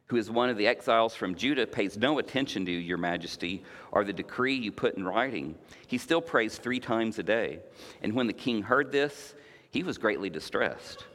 who 0.07 0.17
is 0.17 0.29
one 0.29 0.49
of 0.49 0.57
the 0.57 0.67
exiles 0.67 1.15
from 1.15 1.35
Judah, 1.35 1.65
pays 1.65 1.97
no 1.97 2.19
attention 2.19 2.65
to 2.65 2.71
your 2.71 2.97
majesty 2.97 3.63
or 3.91 4.03
the 4.03 4.13
decree 4.13 4.53
you 4.53 4.71
put 4.71 4.95
in 4.95 5.03
writing. 5.03 5.55
He 5.87 5.97
still 5.97 6.21
prays 6.21 6.57
three 6.57 6.79
times 6.79 7.17
a 7.17 7.23
day. 7.23 7.59
And 8.03 8.13
when 8.13 8.27
the 8.27 8.33
king 8.33 8.61
heard 8.61 8.91
this, 8.91 9.33
he 9.71 9.83
was 9.83 9.97
greatly 9.97 10.29
distressed. 10.29 11.05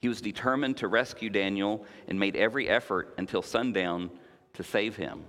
He 0.00 0.08
was 0.08 0.20
determined 0.20 0.76
to 0.78 0.88
rescue 0.88 1.30
Daniel 1.30 1.84
and 2.06 2.20
made 2.20 2.36
every 2.36 2.68
effort 2.68 3.14
until 3.18 3.42
sundown 3.42 4.10
to 4.54 4.62
save 4.62 4.94
him. 4.96 5.24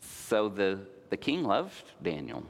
So 0.00 0.48
the, 0.48 0.80
the 1.10 1.16
king 1.16 1.44
loved 1.44 1.84
Daniel, 2.02 2.44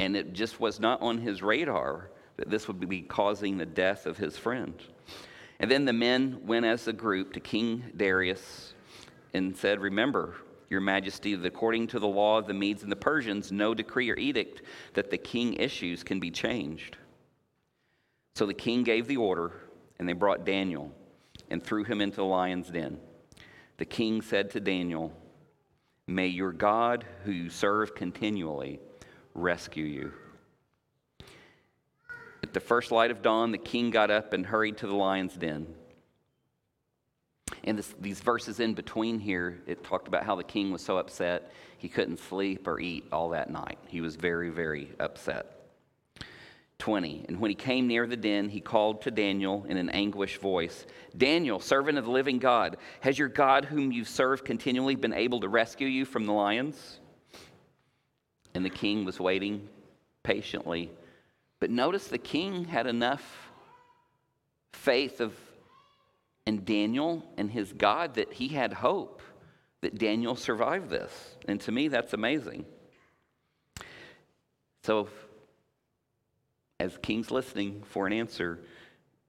and 0.00 0.16
it 0.16 0.32
just 0.32 0.60
was 0.60 0.80
not 0.80 1.00
on 1.00 1.18
his 1.18 1.42
radar 1.42 2.10
that 2.36 2.50
this 2.50 2.68
would 2.68 2.86
be 2.88 3.02
causing 3.02 3.56
the 3.56 3.66
death 3.66 4.06
of 4.06 4.18
his 4.18 4.36
friend. 4.36 4.74
And 5.60 5.70
then 5.70 5.84
the 5.84 5.92
men 5.92 6.40
went 6.44 6.66
as 6.66 6.88
a 6.88 6.92
group 6.92 7.32
to 7.34 7.40
King 7.40 7.84
Darius 7.96 8.74
and 9.32 9.56
said, 9.56 9.80
Remember, 9.80 10.34
your 10.70 10.80
majesty, 10.80 11.34
that 11.34 11.46
according 11.46 11.86
to 11.88 11.98
the 11.98 12.06
law 12.06 12.38
of 12.38 12.46
the 12.46 12.54
Medes 12.54 12.82
and 12.82 12.90
the 12.90 12.96
Persians, 12.96 13.52
no 13.52 13.74
decree 13.74 14.10
or 14.10 14.16
edict 14.16 14.62
that 14.94 15.10
the 15.10 15.18
king 15.18 15.54
issues 15.54 16.02
can 16.02 16.20
be 16.20 16.30
changed. 16.30 16.96
So 18.34 18.46
the 18.46 18.54
king 18.54 18.82
gave 18.82 19.06
the 19.06 19.16
order, 19.16 19.52
and 19.98 20.08
they 20.08 20.12
brought 20.12 20.44
Daniel 20.44 20.92
and 21.50 21.62
threw 21.62 21.84
him 21.84 22.00
into 22.00 22.16
the 22.16 22.24
lion's 22.24 22.68
den. 22.68 22.98
The 23.76 23.84
king 23.84 24.22
said 24.22 24.50
to 24.50 24.60
Daniel, 24.60 25.12
May 26.06 26.26
your 26.26 26.52
God, 26.52 27.04
who 27.24 27.32
you 27.32 27.50
serve 27.50 27.94
continually, 27.94 28.80
rescue 29.34 29.84
you. 29.84 30.12
The 32.54 32.60
first 32.60 32.92
light 32.92 33.10
of 33.10 33.20
dawn, 33.20 33.50
the 33.50 33.58
king 33.58 33.90
got 33.90 34.12
up 34.12 34.32
and 34.32 34.46
hurried 34.46 34.76
to 34.78 34.86
the 34.86 34.94
lion's 34.94 35.34
den. 35.34 35.66
And 37.64 37.76
this, 37.76 37.92
these 38.00 38.20
verses 38.20 38.60
in 38.60 38.74
between 38.74 39.18
here, 39.18 39.60
it 39.66 39.82
talked 39.82 40.06
about 40.06 40.22
how 40.22 40.36
the 40.36 40.44
king 40.44 40.70
was 40.70 40.80
so 40.80 40.96
upset 40.96 41.50
he 41.78 41.88
couldn't 41.88 42.20
sleep 42.20 42.68
or 42.68 42.78
eat 42.78 43.06
all 43.10 43.30
that 43.30 43.50
night. 43.50 43.78
He 43.88 44.00
was 44.00 44.14
very, 44.14 44.50
very 44.50 44.92
upset. 45.00 45.50
20. 46.78 47.24
And 47.28 47.40
when 47.40 47.50
he 47.50 47.56
came 47.56 47.88
near 47.88 48.06
the 48.06 48.16
den, 48.16 48.48
he 48.48 48.60
called 48.60 49.02
to 49.02 49.10
Daniel 49.10 49.66
in 49.68 49.76
an 49.76 49.90
anguished 49.90 50.40
voice 50.40 50.86
Daniel, 51.16 51.58
servant 51.58 51.98
of 51.98 52.04
the 52.04 52.10
living 52.12 52.38
God, 52.38 52.76
has 53.00 53.18
your 53.18 53.28
God, 53.28 53.64
whom 53.64 53.90
you 53.90 54.04
serve 54.04 54.44
continually, 54.44 54.94
been 54.94 55.12
able 55.12 55.40
to 55.40 55.48
rescue 55.48 55.88
you 55.88 56.04
from 56.04 56.24
the 56.24 56.32
lions? 56.32 57.00
And 58.54 58.64
the 58.64 58.70
king 58.70 59.04
was 59.04 59.18
waiting 59.18 59.68
patiently 60.22 60.92
but 61.64 61.70
notice 61.70 62.08
the 62.08 62.18
king 62.18 62.66
had 62.66 62.86
enough 62.86 63.50
faith 64.74 65.22
of 65.22 65.34
in 66.44 66.62
Daniel 66.62 67.24
and 67.38 67.50
his 67.50 67.72
God 67.72 68.16
that 68.16 68.34
he 68.34 68.48
had 68.48 68.74
hope 68.74 69.22
that 69.80 69.96
Daniel 69.96 70.36
survived 70.36 70.90
this. 70.90 71.36
And 71.48 71.58
to 71.62 71.72
me, 71.72 71.88
that's 71.88 72.12
amazing. 72.12 72.66
So, 74.82 75.08
as 76.78 76.98
king's 76.98 77.30
listening 77.30 77.82
for 77.86 78.06
an 78.06 78.12
answer, 78.12 78.60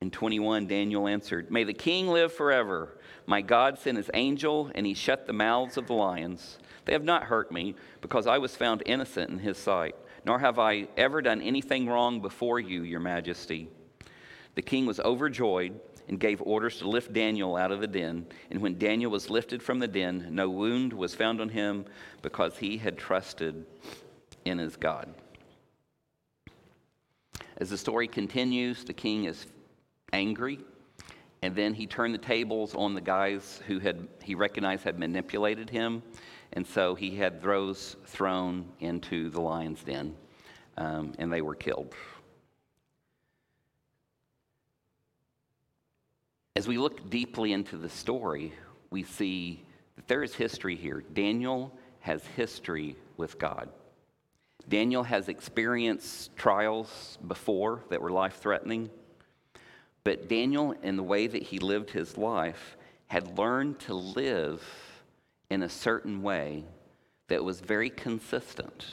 in 0.01 0.11
21, 0.11 0.67
Daniel 0.67 1.07
answered, 1.07 1.49
May 1.49 1.63
the 1.63 1.73
king 1.73 2.09
live 2.09 2.33
forever. 2.33 2.99
My 3.27 3.39
God 3.39 3.79
sent 3.79 3.95
his 3.95 4.11
angel, 4.13 4.71
and 4.75 4.85
he 4.85 4.93
shut 4.93 5.25
the 5.25 5.31
mouths 5.31 5.77
of 5.77 5.87
the 5.87 5.93
lions. 5.93 6.59
They 6.83 6.91
have 6.91 7.05
not 7.05 7.23
hurt 7.23 7.49
me, 7.49 7.75
because 8.01 8.27
I 8.27 8.39
was 8.39 8.57
found 8.57 8.83
innocent 8.85 9.29
in 9.29 9.39
his 9.39 9.57
sight 9.57 9.95
nor 10.25 10.39
have 10.39 10.59
I 10.59 10.87
ever 10.97 11.21
done 11.21 11.41
anything 11.41 11.87
wrong 11.87 12.19
before 12.19 12.59
you, 12.59 12.83
your 12.83 12.99
majesty. 12.99 13.69
The 14.55 14.61
king 14.61 14.85
was 14.85 14.99
overjoyed 14.99 15.79
and 16.07 16.19
gave 16.19 16.41
orders 16.41 16.79
to 16.79 16.89
lift 16.89 17.13
Daniel 17.13 17.55
out 17.55 17.71
of 17.71 17.81
the 17.81 17.87
den. 17.87 18.27
And 18.49 18.61
when 18.61 18.77
Daniel 18.77 19.11
was 19.11 19.29
lifted 19.29 19.61
from 19.61 19.79
the 19.79 19.87
den, 19.87 20.29
no 20.31 20.49
wound 20.49 20.93
was 20.93 21.15
found 21.15 21.41
on 21.41 21.49
him 21.49 21.85
because 22.21 22.57
he 22.57 22.77
had 22.77 22.97
trusted 22.97 23.65
in 24.45 24.57
his 24.57 24.75
God. 24.75 25.13
As 27.57 27.69
the 27.69 27.77
story 27.77 28.07
continues, 28.07 28.83
the 28.83 28.93
king 28.93 29.25
is 29.25 29.45
angry, 30.11 30.59
and 31.41 31.55
then 31.55 31.73
he 31.73 31.87
turned 31.87 32.13
the 32.13 32.19
tables 32.19 32.75
on 32.75 32.93
the 32.93 33.01
guys 33.01 33.61
who 33.67 33.79
had 33.79 34.07
he 34.23 34.35
recognized 34.35 34.83
had 34.83 34.99
manipulated 34.99 35.69
him 35.69 36.03
and 36.53 36.65
so 36.65 36.95
he 36.95 37.15
had 37.15 37.41
those 37.41 37.95
thrown 38.05 38.65
into 38.79 39.29
the 39.29 39.41
lion's 39.41 39.83
den, 39.83 40.15
um, 40.77 41.13
and 41.19 41.31
they 41.31 41.41
were 41.41 41.55
killed. 41.55 41.93
As 46.55 46.67
we 46.67 46.77
look 46.77 47.09
deeply 47.09 47.51
into 47.51 47.77
the 47.77 47.89
story, 47.89 48.53
we 48.89 49.03
see 49.03 49.61
that 49.97 50.07
there 50.07 50.23
is 50.23 50.33
history 50.33 50.75
here. 50.75 51.03
Daniel 51.13 51.71
has 51.99 52.25
history 52.35 52.95
with 53.17 53.37
God. 53.37 53.69
Daniel 54.69 55.03
has 55.03 55.27
experienced 55.27 56.35
trials 56.35 57.17
before 57.27 57.83
that 57.89 58.01
were 58.01 58.11
life 58.11 58.37
threatening. 58.37 58.89
But 60.03 60.29
Daniel, 60.29 60.73
in 60.83 60.95
the 60.95 61.03
way 61.03 61.27
that 61.27 61.43
he 61.43 61.59
lived 61.59 61.89
his 61.89 62.17
life, 62.17 62.77
had 63.07 63.37
learned 63.37 63.79
to 63.81 63.93
live 63.93 64.63
in 65.49 65.63
a 65.63 65.69
certain 65.69 66.21
way 66.21 66.63
that 67.27 67.43
was 67.43 67.59
very 67.61 67.89
consistent. 67.89 68.85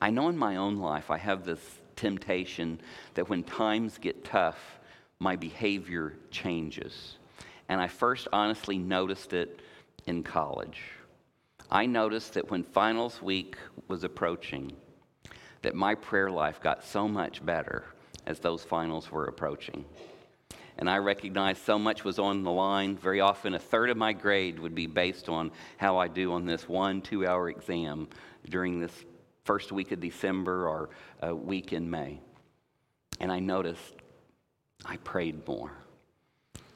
I 0.00 0.10
know 0.10 0.28
in 0.28 0.36
my 0.36 0.56
own 0.56 0.76
life 0.76 1.10
I 1.10 1.18
have 1.18 1.44
this 1.44 1.60
temptation 1.96 2.80
that 3.14 3.28
when 3.28 3.42
times 3.42 3.98
get 3.98 4.24
tough, 4.24 4.78
my 5.18 5.36
behavior 5.36 6.14
changes. 6.30 7.16
And 7.68 7.80
I 7.80 7.88
first 7.88 8.28
honestly 8.32 8.78
noticed 8.78 9.32
it 9.32 9.60
in 10.06 10.22
college. 10.22 10.82
I 11.70 11.86
noticed 11.86 12.34
that 12.34 12.50
when 12.50 12.64
finals 12.64 13.22
week 13.22 13.56
was 13.86 14.02
approaching, 14.02 14.72
that 15.62 15.74
my 15.74 15.94
prayer 15.94 16.30
life 16.30 16.60
got 16.60 16.84
so 16.84 17.06
much 17.06 17.44
better 17.44 17.84
as 18.26 18.40
those 18.40 18.64
finals 18.64 19.10
were 19.10 19.26
approaching 19.26 19.84
and 20.80 20.88
I 20.88 20.96
recognized 20.96 21.62
so 21.62 21.78
much 21.78 22.04
was 22.04 22.18
on 22.18 22.42
the 22.42 22.50
line. 22.50 22.96
Very 22.96 23.20
often, 23.20 23.54
a 23.54 23.58
third 23.58 23.90
of 23.90 23.98
my 23.98 24.14
grade 24.14 24.58
would 24.58 24.74
be 24.74 24.86
based 24.86 25.28
on 25.28 25.52
how 25.76 25.98
I 25.98 26.08
do 26.08 26.32
on 26.32 26.46
this 26.46 26.66
one 26.68 27.02
two 27.02 27.26
hour 27.26 27.50
exam 27.50 28.08
during 28.48 28.80
this 28.80 29.04
first 29.44 29.72
week 29.72 29.92
of 29.92 30.00
December 30.00 30.66
or 30.66 30.88
a 31.20 31.34
week 31.34 31.74
in 31.74 31.90
May. 31.90 32.20
And 33.20 33.30
I 33.30 33.40
noticed 33.40 33.94
I 34.84 34.96
prayed 34.96 35.46
more. 35.46 35.70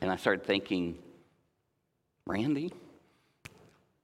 And 0.03 0.11
I 0.11 0.17
started 0.17 0.45
thinking, 0.45 0.99
Randy, 2.27 2.73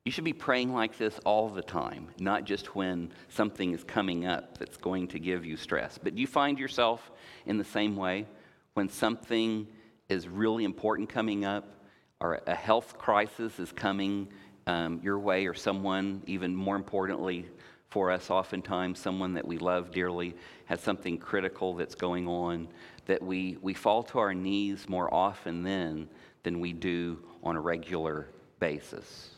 You 0.07 0.13
should 0.13 0.25
be 0.25 0.33
praying 0.33 0.73
like 0.73 0.97
this 0.97 1.21
all 1.27 1.51
the 1.51 1.63
time, 1.63 2.09
not 2.19 2.45
just 2.45 2.75
when 2.75 3.13
something 3.29 3.75
is 3.75 3.85
coming 3.85 4.25
up 4.25 4.57
that's 4.57 4.79
going 4.79 5.09
to 5.09 5.19
give 5.19 5.45
you 5.45 5.57
stress. 5.59 5.99
But 6.03 6.15
do 6.15 6.21
you 6.23 6.27
find 6.27 6.59
yourself 6.59 7.11
in 7.45 7.59
the 7.59 7.65
same 7.65 7.97
way 7.97 8.27
when 8.73 8.89
something 8.89 9.67
is 10.11 10.29
really 10.29 10.65
important 10.65 11.09
coming 11.09 11.45
up, 11.45 11.73
or 12.21 12.43
a 12.47 12.55
health 12.55 12.99
crisis 12.99 13.59
is 13.59 13.73
coming 13.73 14.29
um, 14.67 15.01
your 15.03 15.19
way, 15.19 15.47
or 15.47 15.55
someone, 15.55 16.23
even 16.27 16.55
more 16.55 16.77
importantly 16.77 17.47
for 17.89 18.11
us, 18.11 18.31
oftentimes 18.31 18.99
someone 18.99 19.35
that 19.35 19.47
we 19.47 19.59
love 19.59 19.91
dearly 19.91 20.35
has 20.67 20.81
something 20.81 21.17
critical 21.17 21.75
that's 21.75 21.95
going 21.95 22.29
on, 22.29 22.69
that 23.07 23.23
we, 23.23 23.57
we 23.63 23.73
fall 23.73 24.03
to 24.03 24.19
our 24.19 24.35
knees 24.35 24.89
more 24.89 25.13
often 25.13 25.63
then 25.63 26.09
than 26.43 26.61
we 26.61 26.73
do 26.73 27.19
on 27.43 27.57
a 27.57 27.61
regular 27.61 28.29
basis. 28.59 29.31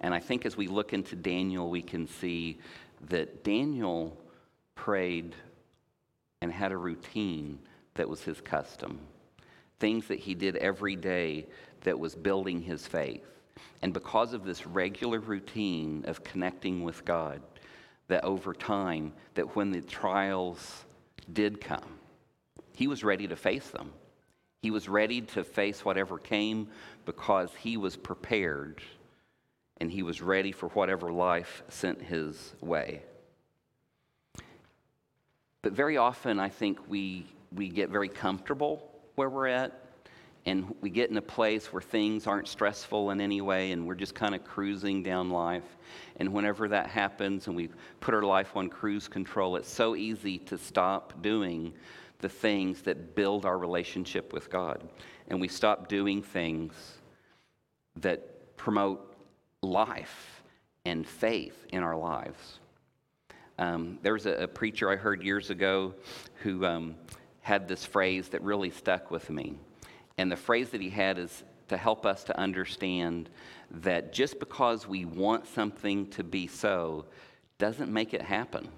And 0.00 0.12
I 0.12 0.18
think 0.20 0.44
as 0.44 0.56
we 0.56 0.66
look 0.66 0.92
into 0.92 1.16
Daniel, 1.16 1.70
we 1.70 1.82
can 1.82 2.06
see 2.06 2.58
that 3.08 3.44
Daniel 3.44 4.18
prayed 4.74 5.34
and 6.40 6.52
had 6.52 6.72
a 6.72 6.76
routine 6.76 7.58
that 7.94 8.08
was 8.08 8.22
his 8.22 8.40
custom, 8.40 8.98
things 9.82 10.06
that 10.06 10.20
he 10.20 10.32
did 10.32 10.54
every 10.58 10.94
day 10.94 11.44
that 11.80 11.98
was 11.98 12.14
building 12.14 12.62
his 12.62 12.86
faith. 12.86 13.26
And 13.82 13.92
because 13.92 14.32
of 14.32 14.44
this 14.44 14.64
regular 14.64 15.18
routine 15.18 16.04
of 16.06 16.22
connecting 16.22 16.84
with 16.84 17.04
God, 17.04 17.42
that 18.06 18.22
over 18.22 18.54
time, 18.54 19.12
that 19.34 19.56
when 19.56 19.72
the 19.72 19.80
trials 19.80 20.84
did 21.32 21.60
come, 21.60 21.98
he 22.76 22.86
was 22.86 23.02
ready 23.02 23.26
to 23.26 23.34
face 23.34 23.70
them. 23.70 23.90
He 24.62 24.70
was 24.70 24.88
ready 24.88 25.20
to 25.20 25.42
face 25.42 25.84
whatever 25.84 26.16
came 26.16 26.68
because 27.04 27.50
he 27.58 27.76
was 27.76 27.96
prepared 27.96 28.80
and 29.78 29.90
he 29.90 30.04
was 30.04 30.22
ready 30.22 30.52
for 30.52 30.68
whatever 30.68 31.10
life 31.10 31.64
sent 31.68 32.00
his 32.00 32.54
way. 32.60 33.02
But 35.60 35.72
very 35.72 35.96
often, 35.96 36.38
I 36.38 36.50
think 36.50 36.78
we, 36.88 37.26
we 37.52 37.68
get 37.68 37.90
very 37.90 38.08
comfortable 38.08 38.91
where 39.14 39.28
we're 39.28 39.48
at, 39.48 39.78
and 40.44 40.74
we 40.80 40.90
get 40.90 41.10
in 41.10 41.16
a 41.16 41.22
place 41.22 41.72
where 41.72 41.82
things 41.82 42.26
aren't 42.26 42.48
stressful 42.48 43.10
in 43.10 43.20
any 43.20 43.40
way, 43.40 43.72
and 43.72 43.86
we're 43.86 43.94
just 43.94 44.14
kind 44.14 44.34
of 44.34 44.44
cruising 44.44 45.02
down 45.02 45.30
life. 45.30 45.76
And 46.16 46.32
whenever 46.32 46.68
that 46.68 46.88
happens 46.88 47.46
and 47.46 47.54
we 47.54 47.68
put 48.00 48.14
our 48.14 48.22
life 48.22 48.56
on 48.56 48.68
cruise 48.68 49.06
control, 49.06 49.56
it's 49.56 49.70
so 49.70 49.94
easy 49.94 50.38
to 50.38 50.58
stop 50.58 51.22
doing 51.22 51.72
the 52.18 52.28
things 52.28 52.82
that 52.82 53.14
build 53.14 53.44
our 53.44 53.58
relationship 53.58 54.32
with 54.32 54.50
God. 54.50 54.88
And 55.28 55.40
we 55.40 55.48
stop 55.48 55.88
doing 55.88 56.22
things 56.22 56.72
that 57.96 58.56
promote 58.56 59.16
life 59.62 60.42
and 60.84 61.06
faith 61.06 61.66
in 61.72 61.82
our 61.82 61.96
lives. 61.96 62.58
Um, 63.58 63.98
there 64.02 64.14
was 64.14 64.26
a, 64.26 64.32
a, 64.32 64.48
preacher 64.48 64.90
I 64.90 64.96
heard 64.96 65.22
years 65.22 65.50
ago 65.50 65.94
who 66.42 66.64
um, 66.64 66.94
had 67.42 67.68
this 67.68 67.84
phrase 67.84 68.28
that 68.28 68.42
really 68.42 68.70
stuck 68.70 69.10
with 69.10 69.28
me. 69.28 69.54
And 70.16 70.30
the 70.30 70.36
phrase 70.36 70.70
that 70.70 70.80
he 70.80 70.90
had 70.90 71.18
is 71.18 71.44
to 71.68 71.76
help 71.76 72.06
us 72.06 72.24
to 72.24 72.38
understand 72.38 73.28
that 73.70 74.12
just 74.12 74.38
because 74.38 74.86
we 74.86 75.04
want 75.04 75.46
something 75.46 76.08
to 76.10 76.22
be 76.22 76.46
so 76.46 77.06
doesn't 77.58 77.92
make 77.92 78.14
it 78.14 78.22
happen. 78.22 78.68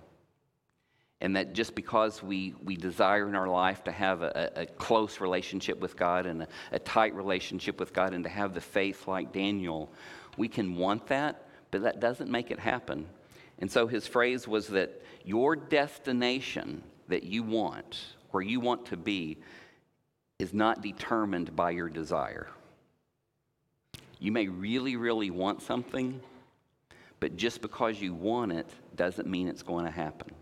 And 1.21 1.37
that 1.37 1.55
just 1.55 1.75
because 1.75 2.23
we, 2.23 2.55
we 2.63 2.77
desire 2.77 3.29
in 3.29 3.35
our 3.35 3.49
life 3.49 3.85
to 3.85 3.93
have 3.93 4.23
a, 4.23 4.53
a 4.57 4.67
close 4.67 5.21
relationship 5.21 5.81
with 5.81 5.97
God 5.97 6.27
and 6.27 6.43
a, 6.43 6.49
a 6.73 6.79
tight 6.79 7.15
relationship 7.15 7.81
with 7.81 7.93
God 7.93 8.13
and 8.13 8.25
to 8.25 8.31
have 8.31 8.55
the 8.55 8.61
faith 8.61 9.09
like 9.09 9.33
Daniel, 9.33 9.93
we 10.37 10.49
can 10.49 10.77
want 10.77 11.07
that, 11.07 11.49
but 11.71 11.83
that 11.83 12.01
doesn't 12.01 12.31
make 12.31 12.51
it 12.51 12.59
happen. 12.59 13.07
And 13.59 13.71
so 13.71 13.87
his 13.87 14.07
phrase 14.07 14.47
was 14.47 14.69
that 14.69 15.03
your 15.25 15.57
destination 15.57 16.83
that 17.09 17.23
you 17.23 17.43
want, 17.43 17.99
where 18.35 18.43
you 18.43 18.59
want 18.59 18.87
to 18.87 18.97
be, 18.97 19.39
is 20.41 20.53
not 20.53 20.83
determined 20.83 21.55
by 21.55 21.71
your 21.71 21.89
desire. 21.89 22.49
You 24.19 24.33
may 24.33 24.49
really, 24.49 24.97
really 24.97 25.31
want 25.31 25.63
something, 25.63 26.21
but 27.21 27.37
just 27.37 27.63
because 27.63 28.01
you 28.01 28.13
want 28.13 28.51
it 28.51 28.69
doesn't 28.97 29.29
mean 29.29 29.47
it's 29.47 29.63
going 29.63 29.85
to 29.85 29.91
happen. 29.93 30.33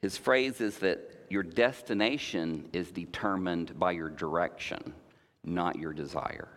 His 0.00 0.16
phrase 0.16 0.62
is 0.62 0.78
that 0.78 1.26
your 1.28 1.42
destination 1.42 2.70
is 2.72 2.90
determined 2.90 3.78
by 3.78 3.92
your 3.92 4.08
direction, 4.08 4.94
not 5.44 5.76
your 5.76 5.92
desire. 5.92 6.48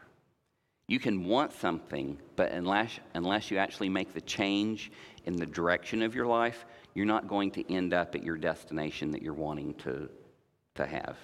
You 0.88 1.00
can 1.00 1.26
want 1.26 1.52
something, 1.52 2.18
but 2.38 2.54
unless, 2.54 2.98
unless 3.14 3.52
you 3.52 3.58
actually 3.58 3.90
make 3.90 4.14
the 4.14 4.22
change 4.22 4.90
in 5.26 5.36
the 5.36 5.46
direction 5.46 6.02
of 6.02 6.16
your 6.16 6.28
life, 6.28 6.66
you're 6.94 7.06
not 7.06 7.28
going 7.28 7.52
to 7.52 7.74
end 7.74 7.94
up 7.94 8.16
at 8.16 8.24
your 8.24 8.38
destination 8.38 9.12
that 9.12 9.22
you're 9.22 9.34
wanting 9.34 9.74
to, 9.76 10.10
to 10.76 10.86
have. 10.86 11.18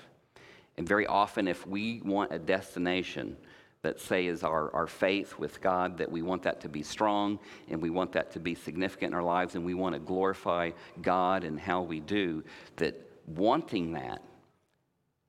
And 0.77 0.87
very 0.87 1.07
often, 1.07 1.47
if 1.47 1.65
we 1.65 2.01
want 2.03 2.31
a 2.31 2.39
destination 2.39 3.35
that, 3.81 3.99
say, 3.99 4.27
is 4.27 4.43
our, 4.43 4.73
our 4.73 4.87
faith 4.87 5.37
with 5.37 5.61
God, 5.61 5.97
that 5.97 6.11
we 6.11 6.21
want 6.21 6.43
that 6.43 6.61
to 6.61 6.69
be 6.69 6.83
strong 6.83 7.39
and 7.69 7.81
we 7.81 7.89
want 7.89 8.11
that 8.13 8.31
to 8.33 8.39
be 8.39 8.55
significant 8.55 9.11
in 9.11 9.15
our 9.15 9.23
lives 9.23 9.55
and 9.55 9.65
we 9.65 9.73
want 9.73 9.93
to 9.93 9.99
glorify 9.99 10.71
God 11.01 11.43
and 11.43 11.59
how 11.59 11.81
we 11.81 11.99
do, 11.99 12.43
that 12.77 12.95
wanting 13.27 13.93
that, 13.93 14.21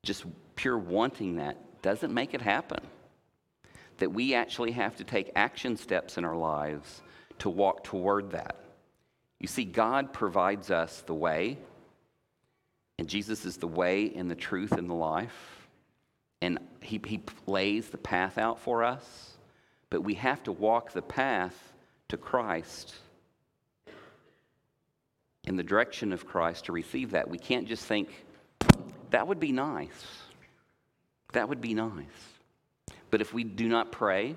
just 0.02 0.24
pure 0.56 0.78
wanting 0.78 1.36
that, 1.36 1.56
doesn't 1.82 2.12
make 2.12 2.34
it 2.34 2.42
happen 2.42 2.80
that 3.98 4.10
we 4.10 4.34
actually 4.34 4.72
have 4.72 4.96
to 4.96 5.04
take 5.04 5.30
action 5.36 5.76
steps 5.76 6.16
in 6.16 6.24
our 6.24 6.36
lives 6.36 7.02
to 7.40 7.50
walk 7.50 7.84
toward 7.84 8.30
that. 8.30 8.56
You 9.40 9.48
see, 9.48 9.64
God 9.64 10.12
provides 10.12 10.70
us 10.70 11.02
the 11.06 11.14
way, 11.14 11.58
and 12.98 13.08
Jesus 13.08 13.44
is 13.44 13.56
the 13.56 13.68
way 13.68 14.12
and 14.14 14.30
the 14.30 14.34
truth 14.34 14.72
and 14.72 14.90
the 14.90 14.94
life. 14.94 15.68
And 16.40 16.58
he, 16.80 17.00
he 17.04 17.22
lays 17.46 17.88
the 17.88 17.98
path 17.98 18.38
out 18.38 18.60
for 18.60 18.84
us, 18.84 19.36
but 19.90 20.02
we 20.02 20.14
have 20.14 20.42
to 20.44 20.52
walk 20.52 20.92
the 20.92 21.02
path 21.02 21.56
to 22.08 22.16
Christ 22.16 22.94
in 25.44 25.56
the 25.56 25.62
direction 25.62 26.12
of 26.12 26.26
Christ 26.26 26.66
to 26.66 26.72
receive 26.72 27.12
that. 27.12 27.28
We 27.28 27.38
can't 27.38 27.66
just 27.66 27.84
think, 27.84 28.24
that 29.10 29.26
would 29.26 29.40
be 29.40 29.52
nice. 29.52 29.88
That 31.32 31.48
would 31.48 31.60
be 31.60 31.74
nice. 31.74 32.04
But 33.10 33.20
if 33.20 33.32
we 33.32 33.44
do 33.44 33.68
not 33.68 33.90
pray, 33.92 34.36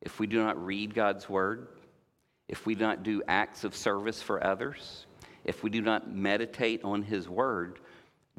if 0.00 0.20
we 0.20 0.26
do 0.26 0.42
not 0.42 0.64
read 0.64 0.94
God's 0.94 1.28
word, 1.28 1.68
if 2.48 2.64
we 2.66 2.74
do 2.74 2.84
not 2.84 3.02
do 3.02 3.22
acts 3.28 3.64
of 3.64 3.76
service 3.76 4.22
for 4.22 4.44
others, 4.44 5.06
if 5.44 5.62
we 5.62 5.70
do 5.70 5.82
not 5.82 6.10
meditate 6.10 6.82
on 6.82 7.02
His 7.02 7.28
word, 7.28 7.78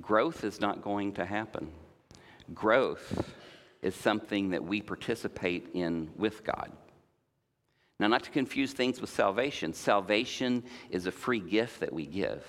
growth 0.01 0.43
is 0.43 0.59
not 0.59 0.81
going 0.81 1.13
to 1.13 1.25
happen. 1.25 1.71
Growth 2.53 3.33
is 3.81 3.95
something 3.95 4.49
that 4.49 4.63
we 4.63 4.81
participate 4.81 5.69
in 5.73 6.09
with 6.17 6.43
God. 6.43 6.71
Now, 7.99 8.07
not 8.07 8.23
to 8.23 8.31
confuse 8.31 8.73
things 8.73 9.01
with 9.01 9.09
salvation, 9.09 9.73
salvation 9.73 10.63
is 10.89 11.05
a 11.05 11.11
free 11.11 11.39
gift 11.39 11.81
that 11.81 11.93
we 11.93 12.05
give. 12.05 12.45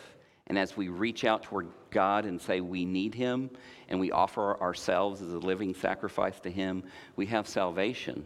And 0.46 0.58
as 0.58 0.76
we 0.76 0.88
reach 0.88 1.24
out 1.24 1.42
toward 1.44 1.68
God 1.90 2.24
and 2.24 2.40
say 2.40 2.60
we 2.60 2.84
need 2.84 3.14
Him 3.14 3.50
and 3.88 4.00
we 4.00 4.10
offer 4.10 4.60
ourselves 4.60 5.22
as 5.22 5.32
a 5.32 5.38
living 5.38 5.74
sacrifice 5.74 6.40
to 6.40 6.50
Him, 6.50 6.84
we 7.16 7.26
have 7.26 7.46
salvation. 7.46 8.24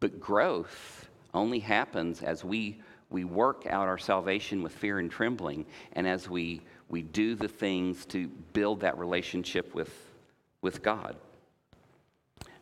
But 0.00 0.20
growth 0.20 1.07
only 1.34 1.58
happens 1.58 2.22
as 2.22 2.44
we, 2.44 2.80
we 3.10 3.24
work 3.24 3.66
out 3.66 3.88
our 3.88 3.98
salvation 3.98 4.62
with 4.62 4.72
fear 4.72 4.98
and 4.98 5.10
trembling 5.10 5.66
and 5.92 6.06
as 6.06 6.28
we, 6.28 6.62
we 6.88 7.02
do 7.02 7.34
the 7.34 7.48
things 7.48 8.06
to 8.06 8.28
build 8.52 8.80
that 8.80 8.98
relationship 8.98 9.74
with, 9.74 9.92
with 10.62 10.82
God. 10.82 11.16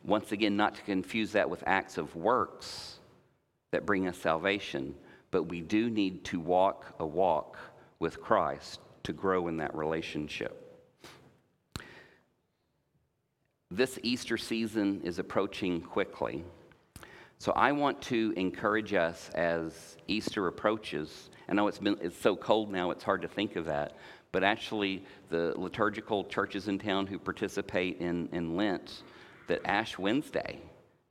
Once 0.05 0.33
again, 0.33 0.57
not 0.57 0.75
to 0.77 0.83
confuse 0.83 1.33
that 1.33 1.49
with 1.51 1.63
acts 1.67 1.99
of 1.99 2.15
works 2.15 2.99
that 3.73 3.87
bring 3.87 4.07
us 4.07 4.17
salvation, 4.17 4.95
but 5.31 5.45
we 5.45 5.61
do 5.61 5.91
need 5.91 6.25
to 6.25 6.39
walk 6.39 6.95
a 7.01 7.07
walk 7.07 7.59
with 7.99 8.21
Christ 8.21 8.81
to 9.03 9.13
grow 9.13 9.49
in 9.49 9.57
that 9.59 9.75
relationship. 9.75 10.63
This 13.71 13.99
Easter 14.03 14.37
season 14.39 15.01
is 15.03 15.19
approaching 15.19 15.81
quickly. 15.81 16.45
So 17.39 17.53
I 17.53 17.73
want 17.73 18.01
to 18.03 18.33
encourage 18.37 18.95
us 18.95 19.31
as 19.35 19.97
Easter 20.09 20.47
approaches. 20.49 21.31
I 21.49 21.55
know 21.55 21.69
it's 21.69 21.79
been 21.79 21.99
it's 22.01 22.19
so 22.19 22.35
cold 22.35 22.73
now 22.73 22.91
it's 22.91 23.05
hard 23.05 23.23
to 23.23 23.29
think 23.29 23.57
of 23.57 23.67
that, 23.67 23.97
but 24.33 24.43
actually 24.43 25.05
the 25.29 25.53
liturgical 25.57 26.25
churches 26.25 26.69
in 26.69 26.79
town 26.79 27.07
who 27.07 27.19
participate 27.19 28.01
in, 28.01 28.29
in 28.33 28.57
Lent, 28.57 29.03
that 29.49 29.61
Ash 29.65 29.99
Wednesday 29.99 30.59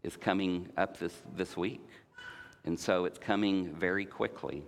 is 0.03 0.17
coming 0.17 0.69
up 0.77 0.97
this, 0.97 1.21
this 1.35 1.55
week. 1.55 1.87
And 2.65 2.79
so 2.79 3.05
it's 3.05 3.19
coming 3.19 3.73
very 3.75 4.05
quickly. 4.05 4.63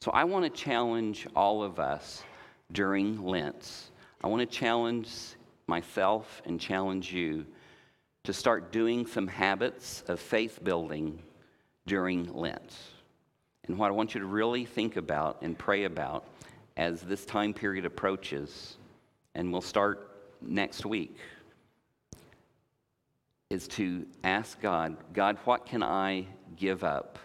So 0.00 0.10
I 0.10 0.24
want 0.24 0.44
to 0.44 0.50
challenge 0.50 1.28
all 1.36 1.62
of 1.62 1.78
us 1.78 2.24
during 2.72 3.24
Lent. 3.24 3.90
I 4.22 4.26
want 4.26 4.40
to 4.40 4.46
challenge 4.46 5.08
myself 5.66 6.42
and 6.46 6.60
challenge 6.60 7.12
you 7.12 7.46
to 8.24 8.32
start 8.32 8.70
doing 8.70 9.06
some 9.06 9.26
habits 9.26 10.02
of 10.08 10.20
faith 10.20 10.62
building 10.62 11.22
during 11.86 12.32
Lent. 12.34 12.76
And 13.64 13.78
what 13.78 13.88
I 13.88 13.92
want 13.92 14.14
you 14.14 14.20
to 14.20 14.26
really 14.26 14.64
think 14.64 14.96
about 14.96 15.42
and 15.42 15.56
pray 15.56 15.84
about 15.84 16.24
as 16.76 17.02
this 17.02 17.24
time 17.24 17.54
period 17.54 17.84
approaches, 17.84 18.76
and 19.34 19.52
we'll 19.52 19.60
start 19.60 20.10
next 20.40 20.84
week, 20.84 21.16
is 23.48 23.66
to 23.68 24.06
ask 24.22 24.60
God, 24.60 24.96
God, 25.12 25.38
what 25.44 25.66
can 25.66 25.82
I 25.82 26.26
give 26.56 26.84
up? 26.84 27.18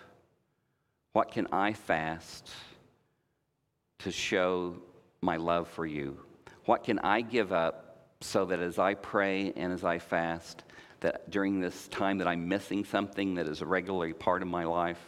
What 1.14 1.32
can 1.32 1.48
I 1.52 1.74
fast 1.74 2.50
to 4.00 4.12
show 4.12 4.76
my 5.22 5.38
love 5.38 5.68
for 5.68 5.86
you? 5.86 6.20
What 6.66 6.84
can 6.84 7.00
I 7.00 7.22
give 7.22 7.54
up 7.54 8.08
so 8.22 8.46
that 8.46 8.60
as 8.60 8.80
I 8.80 8.96
pray 8.96 9.54
and 9.56 9.72
as 9.72 9.84
I 9.84 10.00
fast, 10.00 10.64
that 11.06 11.30
during 11.30 11.60
this 11.60 11.88
time 11.90 12.18
that 12.18 12.28
I'm 12.28 12.48
missing 12.48 12.84
something 12.84 13.36
that 13.36 13.48
is 13.48 13.62
a 13.62 13.66
regular 13.68 14.12
part 14.16 14.42
of 14.42 14.48
my 14.48 14.64
life, 14.64 15.00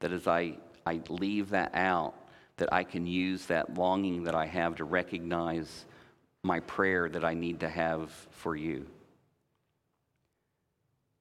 that 0.00 0.10
as 0.10 0.26
I, 0.26 0.58
I 0.84 1.00
leave 1.08 1.50
that 1.50 1.70
out, 1.72 2.14
that 2.56 2.72
I 2.72 2.82
can 2.82 3.06
use 3.06 3.46
that 3.46 3.74
longing 3.74 4.24
that 4.24 4.34
I 4.34 4.44
have 4.46 4.74
to 4.76 4.84
recognize 4.84 5.86
my 6.42 6.58
prayer 6.58 7.08
that 7.08 7.24
I 7.24 7.34
need 7.34 7.60
to 7.60 7.68
have 7.68 8.10
for 8.32 8.56
you. 8.56 8.86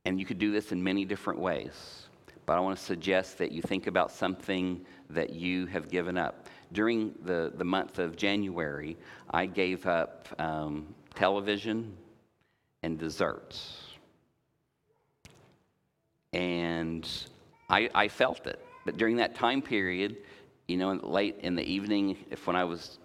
And 0.05 0.19
you 0.19 0.25
could 0.25 0.39
do 0.39 0.51
this 0.51 0.71
in 0.71 0.83
many 0.83 1.05
different 1.05 1.39
ways, 1.39 2.07
but 2.47 2.53
I 2.53 2.61
want 2.61 2.79
to 2.79 2.83
suggest 2.83 3.38
that 3.38 3.51
you 3.51 3.61
think 3.61 3.85
about 3.85 4.11
something 4.11 4.83
that 5.11 5.33
you 5.33 5.67
have 5.67 5.88
given 5.88 6.17
up. 6.17 6.49
During 6.71 7.13
the, 7.23 7.53
the 7.55 7.63
month 7.63 7.99
of 7.99 8.15
January, 8.15 8.97
I 9.29 9.45
gave 9.45 9.85
up 9.85 10.27
um, 10.39 10.95
television 11.13 11.95
and 12.81 12.97
desserts. 12.97 13.94
And 16.35 17.07
I, 17.69 17.89
I 17.95 18.09
felt 18.09 18.45
it. 18.45 18.59
But 18.85 18.97
during 18.97 19.15
that 19.17 19.35
time 19.35 19.61
period, 19.61 20.17
you 20.67 20.75
know, 20.75 20.91
late 20.93 21.37
in 21.39 21.55
the 21.55 21.63
evening, 21.63 22.17
if 22.29 22.45
when 22.45 22.57
I 22.57 22.65
was 22.65 22.99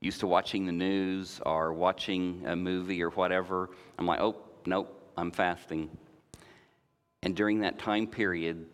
used 0.00 0.18
to 0.20 0.26
watching 0.26 0.66
the 0.66 0.72
news 0.72 1.40
or 1.46 1.72
watching 1.72 2.42
a 2.44 2.56
movie 2.56 3.00
or 3.00 3.10
whatever, 3.10 3.70
I'm 3.98 4.06
like, 4.06 4.20
oh, 4.20 4.36
nope, 4.66 5.12
I'm 5.16 5.30
fasting. 5.30 5.96
And 7.22 7.36
during 7.36 7.60
that 7.60 7.78
time 7.78 8.08
period, 8.08 8.66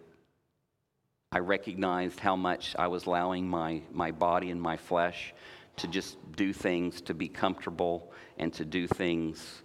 I 1.30 1.40
recognized 1.40 2.18
how 2.18 2.34
much 2.34 2.74
I 2.78 2.86
was 2.86 3.04
allowing 3.04 3.46
my, 3.46 3.82
my 3.92 4.10
body 4.10 4.50
and 4.50 4.60
my 4.60 4.78
flesh 4.78 5.34
to 5.76 5.86
just 5.86 6.16
do 6.34 6.54
things, 6.54 7.02
to 7.02 7.12
be 7.12 7.28
comfortable, 7.28 8.10
and 8.38 8.54
to 8.54 8.64
do 8.64 8.86
things 8.86 9.62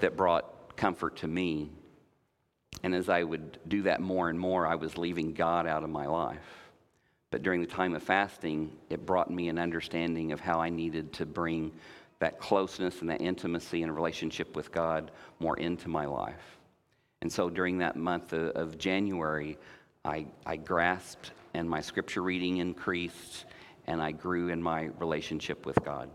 that 0.00 0.16
brought 0.16 0.74
comfort 0.78 1.16
to 1.16 1.28
me. 1.28 1.70
And 2.82 2.94
as 2.94 3.08
I 3.08 3.22
would 3.22 3.58
do 3.68 3.82
that 3.82 4.00
more 4.00 4.28
and 4.28 4.38
more, 4.38 4.66
I 4.66 4.74
was 4.74 4.98
leaving 4.98 5.32
God 5.32 5.66
out 5.66 5.84
of 5.84 5.90
my 5.90 6.06
life. 6.06 6.64
But 7.30 7.42
during 7.42 7.60
the 7.60 7.66
time 7.66 7.94
of 7.94 8.02
fasting, 8.02 8.70
it 8.90 9.06
brought 9.06 9.30
me 9.30 9.48
an 9.48 9.58
understanding 9.58 10.32
of 10.32 10.40
how 10.40 10.60
I 10.60 10.68
needed 10.68 11.12
to 11.14 11.26
bring 11.26 11.72
that 12.20 12.38
closeness 12.38 13.00
and 13.00 13.10
that 13.10 13.20
intimacy 13.20 13.82
and 13.82 13.94
relationship 13.94 14.54
with 14.54 14.70
God 14.70 15.10
more 15.40 15.56
into 15.56 15.88
my 15.88 16.06
life. 16.06 16.58
And 17.22 17.32
so 17.32 17.50
during 17.50 17.78
that 17.78 17.96
month 17.96 18.32
of, 18.32 18.78
January, 18.78 19.58
I, 20.04 20.26
I 20.44 20.56
grasped 20.56 21.32
and 21.54 21.68
my 21.68 21.80
scripture 21.80 22.22
reading 22.22 22.58
increased 22.58 23.46
and 23.86 24.00
I 24.00 24.12
grew 24.12 24.48
in 24.50 24.62
my 24.62 24.90
relationship 24.98 25.66
with 25.66 25.82
God. 25.84 26.10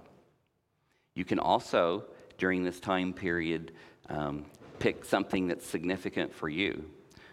You 1.15 1.25
can 1.25 1.39
also, 1.39 2.05
during 2.37 2.63
this 2.63 2.79
time 2.79 3.11
period, 3.11 3.73
um, 4.07 4.45
pick 4.79 5.05
something 5.05 5.47
that's 5.47 5.65
significant 5.65 6.33
for 6.33 6.49
you. 6.49 6.85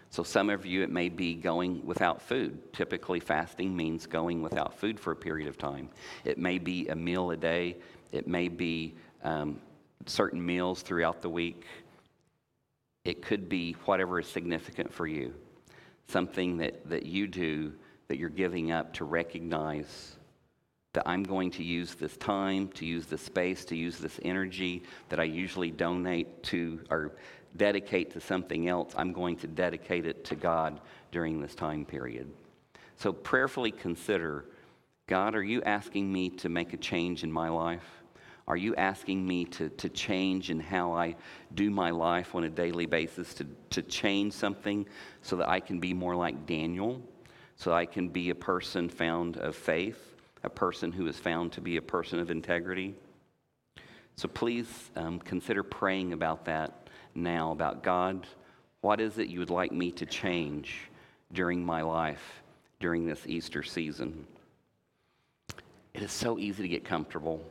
So, 0.09 0.23
some 0.23 0.49
of 0.49 0.65
you, 0.65 0.83
it 0.83 0.89
may 0.89 1.09
be 1.09 1.35
going 1.35 1.85
without 1.85 2.21
food. 2.21 2.73
Typically, 2.73 3.19
fasting 3.19 3.75
means 3.75 4.05
going 4.05 4.41
without 4.41 4.79
food 4.79 4.99
for 4.99 5.11
a 5.11 5.15
period 5.15 5.49
of 5.49 5.57
time. 5.57 5.89
It 6.23 6.37
may 6.37 6.59
be 6.59 6.87
a 6.87 6.95
meal 6.95 7.31
a 7.31 7.37
day, 7.37 7.77
it 8.11 8.27
may 8.27 8.47
be 8.47 8.95
um, 9.23 9.59
certain 10.05 10.43
meals 10.43 10.81
throughout 10.81 11.21
the 11.21 11.29
week. 11.29 11.65
It 13.03 13.21
could 13.21 13.49
be 13.49 13.73
whatever 13.85 14.19
is 14.19 14.27
significant 14.27 14.93
for 14.93 15.07
you, 15.07 15.33
something 16.07 16.57
that, 16.57 16.89
that 16.89 17.05
you 17.05 17.27
do 17.27 17.73
that 18.07 18.17
you're 18.17 18.29
giving 18.29 18.71
up 18.71 18.93
to 18.93 19.05
recognize 19.05 20.17
that 20.93 21.07
I'm 21.07 21.23
going 21.23 21.51
to 21.51 21.63
use 21.63 21.93
this 21.93 22.17
time, 22.17 22.69
to 22.69 22.85
use 22.85 23.05
this 23.05 23.21
space, 23.21 23.65
to 23.65 23.75
use 23.75 23.97
this 23.97 24.19
energy 24.23 24.83
that 25.09 25.19
I 25.19 25.25
usually 25.25 25.69
donate 25.69 26.41
to 26.43 26.79
or 26.89 27.17
dedicate 27.57 28.11
to 28.11 28.21
something 28.21 28.67
else, 28.67 28.93
I'm 28.95 29.13
going 29.13 29.37
to 29.37 29.47
dedicate 29.47 30.05
it 30.05 30.23
to 30.25 30.35
God 30.35 30.79
during 31.11 31.41
this 31.41 31.55
time 31.55 31.85
period. 31.85 32.29
So 32.97 33.13
prayerfully 33.13 33.71
consider 33.71 34.45
God, 35.07 35.35
are 35.35 35.43
you 35.43 35.61
asking 35.63 36.11
me 36.11 36.29
to 36.29 36.49
make 36.49 36.73
a 36.73 36.77
change 36.77 37.23
in 37.23 37.31
my 37.31 37.49
life? 37.49 37.85
Are 38.47 38.57
you 38.57 38.75
asking 38.75 39.25
me 39.27 39.45
to, 39.45 39.69
to 39.69 39.89
change 39.89 40.49
in 40.49 40.59
how 40.59 40.93
I 40.93 41.15
do 41.53 41.69
my 41.69 41.91
life 41.91 42.33
on 42.33 42.45
a 42.45 42.49
daily 42.49 42.85
basis, 42.85 43.33
to, 43.35 43.45
to 43.71 43.81
change 43.81 44.33
something 44.33 44.85
so 45.21 45.35
that 45.37 45.49
I 45.49 45.59
can 45.59 45.79
be 45.79 45.93
more 45.93 46.15
like 46.15 46.45
Daniel, 46.45 47.01
so 47.57 47.73
I 47.73 47.85
can 47.85 48.07
be 48.07 48.29
a 48.29 48.35
person 48.35 48.87
found 48.87 49.37
of 49.37 49.55
faith, 49.55 50.15
a 50.43 50.49
person 50.49 50.91
who 50.93 51.07
is 51.07 51.17
found 51.17 51.51
to 51.53 51.61
be 51.61 51.75
a 51.75 51.81
person 51.81 52.19
of 52.19 52.31
integrity? 52.31 52.95
So 54.15 54.27
please 54.27 54.91
um, 54.95 55.19
consider 55.19 55.61
praying 55.61 56.13
about 56.13 56.45
that 56.45 56.86
now 57.17 57.51
about 57.51 57.83
God, 57.83 58.27
what 58.81 59.01
is 59.01 59.17
it 59.17 59.27
you 59.27 59.39
would 59.39 59.49
like 59.49 59.71
me 59.71 59.91
to 59.91 60.05
change 60.05 60.89
during 61.33 61.65
my 61.65 61.81
life 61.81 62.43
during 62.79 63.05
this 63.05 63.25
Easter 63.25 63.63
season? 63.63 64.25
It 65.93 66.03
is 66.03 66.11
so 66.11 66.37
easy 66.37 66.61
to 66.63 66.69
get 66.69 66.85
comfortable. 66.85 67.43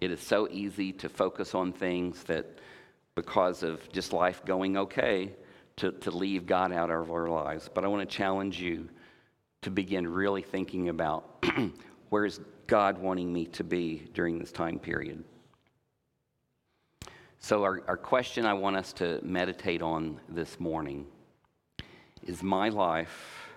It 0.00 0.10
is 0.10 0.20
so 0.20 0.48
easy 0.50 0.92
to 0.94 1.08
focus 1.08 1.54
on 1.54 1.72
things 1.72 2.24
that, 2.24 2.58
because 3.14 3.62
of 3.62 3.90
just 3.92 4.12
life 4.12 4.44
going 4.44 4.76
okay, 4.76 5.32
to, 5.76 5.92
to 5.92 6.10
leave 6.10 6.46
God 6.46 6.72
out 6.72 6.90
of 6.90 7.10
our 7.10 7.28
lives. 7.28 7.70
But 7.72 7.84
I 7.84 7.88
want 7.88 8.08
to 8.08 8.16
challenge 8.16 8.60
you 8.60 8.88
to 9.62 9.70
begin 9.70 10.06
really 10.06 10.42
thinking 10.42 10.88
about 10.88 11.44
where 12.10 12.24
is 12.24 12.40
God 12.66 12.98
wanting 12.98 13.32
me 13.32 13.46
to 13.46 13.64
be 13.64 14.08
during 14.14 14.38
this 14.38 14.52
time 14.52 14.78
period. 14.78 15.22
So, 17.38 17.62
our, 17.62 17.82
our 17.86 17.96
question 17.96 18.44
I 18.44 18.54
want 18.54 18.76
us 18.76 18.92
to 18.94 19.20
meditate 19.22 19.82
on 19.82 20.18
this 20.28 20.58
morning 20.58 21.06
is 22.26 22.42
my 22.42 22.70
life 22.70 23.50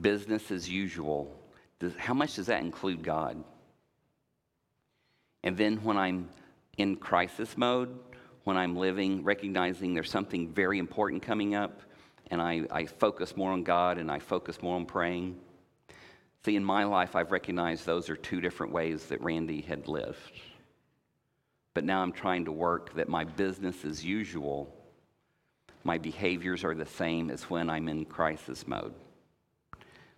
business 0.00 0.50
as 0.50 0.68
usual? 0.68 1.34
Does, 1.80 1.94
how 1.96 2.14
much 2.14 2.36
does 2.36 2.46
that 2.46 2.62
include 2.62 3.02
God? 3.02 3.42
And 5.42 5.56
then 5.56 5.82
when 5.82 5.96
I'm 5.96 6.28
in 6.76 6.96
crisis 6.96 7.56
mode, 7.56 7.98
when 8.44 8.56
I'm 8.56 8.76
living, 8.76 9.24
recognizing 9.24 9.94
there's 9.94 10.10
something 10.10 10.52
very 10.52 10.78
important 10.78 11.22
coming 11.22 11.54
up, 11.54 11.80
and 12.30 12.40
I, 12.40 12.62
I 12.70 12.84
focus 12.86 13.36
more 13.36 13.52
on 13.52 13.64
God 13.64 13.98
and 13.98 14.10
I 14.10 14.18
focus 14.18 14.60
more 14.62 14.76
on 14.76 14.86
praying. 14.86 15.36
See, 16.44 16.54
in 16.54 16.62
my 16.62 16.84
life, 16.84 17.16
I've 17.16 17.32
recognized 17.32 17.84
those 17.84 18.10
are 18.10 18.16
two 18.16 18.40
different 18.40 18.72
ways 18.72 19.06
that 19.06 19.20
Randy 19.22 19.62
had 19.62 19.88
lived 19.88 20.40
but 21.78 21.84
now 21.84 22.02
I'm 22.02 22.10
trying 22.10 22.44
to 22.46 22.50
work 22.50 22.92
that 22.94 23.08
my 23.08 23.22
business 23.22 23.84
as 23.84 24.04
usual, 24.04 24.74
my 25.84 25.96
behaviors 25.96 26.64
are 26.64 26.74
the 26.74 26.84
same 26.84 27.30
as 27.30 27.44
when 27.44 27.70
I'm 27.70 27.88
in 27.88 28.04
crisis 28.04 28.66
mode. 28.66 28.92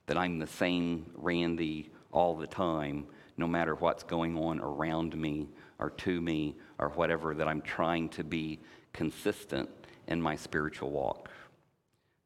That 0.06 0.16
I'm 0.16 0.38
the 0.38 0.46
same 0.46 1.10
Randy 1.14 1.90
all 2.12 2.34
the 2.34 2.46
time, 2.46 3.04
no 3.36 3.46
matter 3.46 3.74
what's 3.74 4.04
going 4.04 4.38
on 4.38 4.58
around 4.58 5.14
me 5.14 5.50
or 5.78 5.90
to 5.90 6.22
me 6.22 6.56
or 6.78 6.88
whatever, 6.88 7.34
that 7.34 7.46
I'm 7.46 7.60
trying 7.60 8.08
to 8.08 8.24
be 8.24 8.60
consistent 8.94 9.68
in 10.06 10.22
my 10.22 10.36
spiritual 10.36 10.90
walk. 10.90 11.28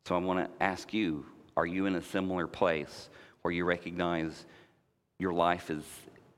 So 0.06 0.14
I 0.14 0.18
want 0.18 0.48
to 0.48 0.62
ask 0.62 0.94
you 0.94 1.26
are 1.56 1.66
you 1.66 1.86
in 1.86 1.96
a 1.96 2.02
similar 2.02 2.46
place 2.46 3.08
where 3.42 3.52
you 3.52 3.64
recognize 3.64 4.46
your 5.18 5.32
life 5.32 5.70
is, 5.70 5.82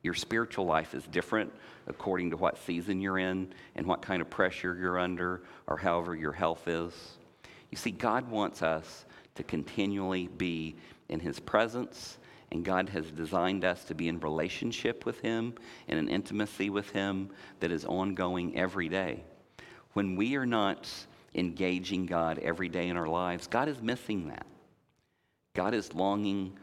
your 0.06 0.14
spiritual 0.14 0.64
life 0.64 0.94
is 0.94 1.04
different 1.08 1.52
according 1.88 2.30
to 2.30 2.36
what 2.36 2.56
season 2.58 3.00
you're 3.00 3.18
in 3.18 3.52
and 3.74 3.84
what 3.84 4.00
kind 4.00 4.22
of 4.22 4.30
pressure 4.30 4.76
you're 4.80 5.00
under 5.00 5.42
or 5.66 5.76
however 5.76 6.14
your 6.14 6.32
health 6.32 6.68
is. 6.68 6.94
You 7.72 7.76
see, 7.76 7.90
God 7.90 8.30
wants 8.30 8.62
us 8.62 9.04
to 9.34 9.42
continually 9.42 10.28
be 10.28 10.76
in 11.08 11.18
His 11.18 11.40
presence, 11.40 12.18
and 12.52 12.64
God 12.64 12.88
has 12.90 13.10
designed 13.10 13.64
us 13.64 13.84
to 13.86 13.94
be 13.96 14.06
in 14.06 14.20
relationship 14.20 15.04
with 15.04 15.20
Him 15.20 15.54
and 15.88 15.98
an 15.98 16.08
intimacy 16.08 16.70
with 16.70 16.88
Him 16.90 17.28
that 17.58 17.72
is 17.72 17.84
ongoing 17.84 18.56
every 18.56 18.88
day. 18.88 19.24
When 19.94 20.14
we 20.14 20.36
are 20.36 20.46
not 20.46 20.88
engaging 21.34 22.06
God 22.06 22.38
every 22.38 22.68
day 22.68 22.88
in 22.88 22.96
our 22.96 23.08
lives, 23.08 23.48
God 23.48 23.68
is 23.68 23.82
missing 23.82 24.28
that. 24.28 24.46
God 25.54 25.74
is 25.74 25.94
longing 25.94 26.56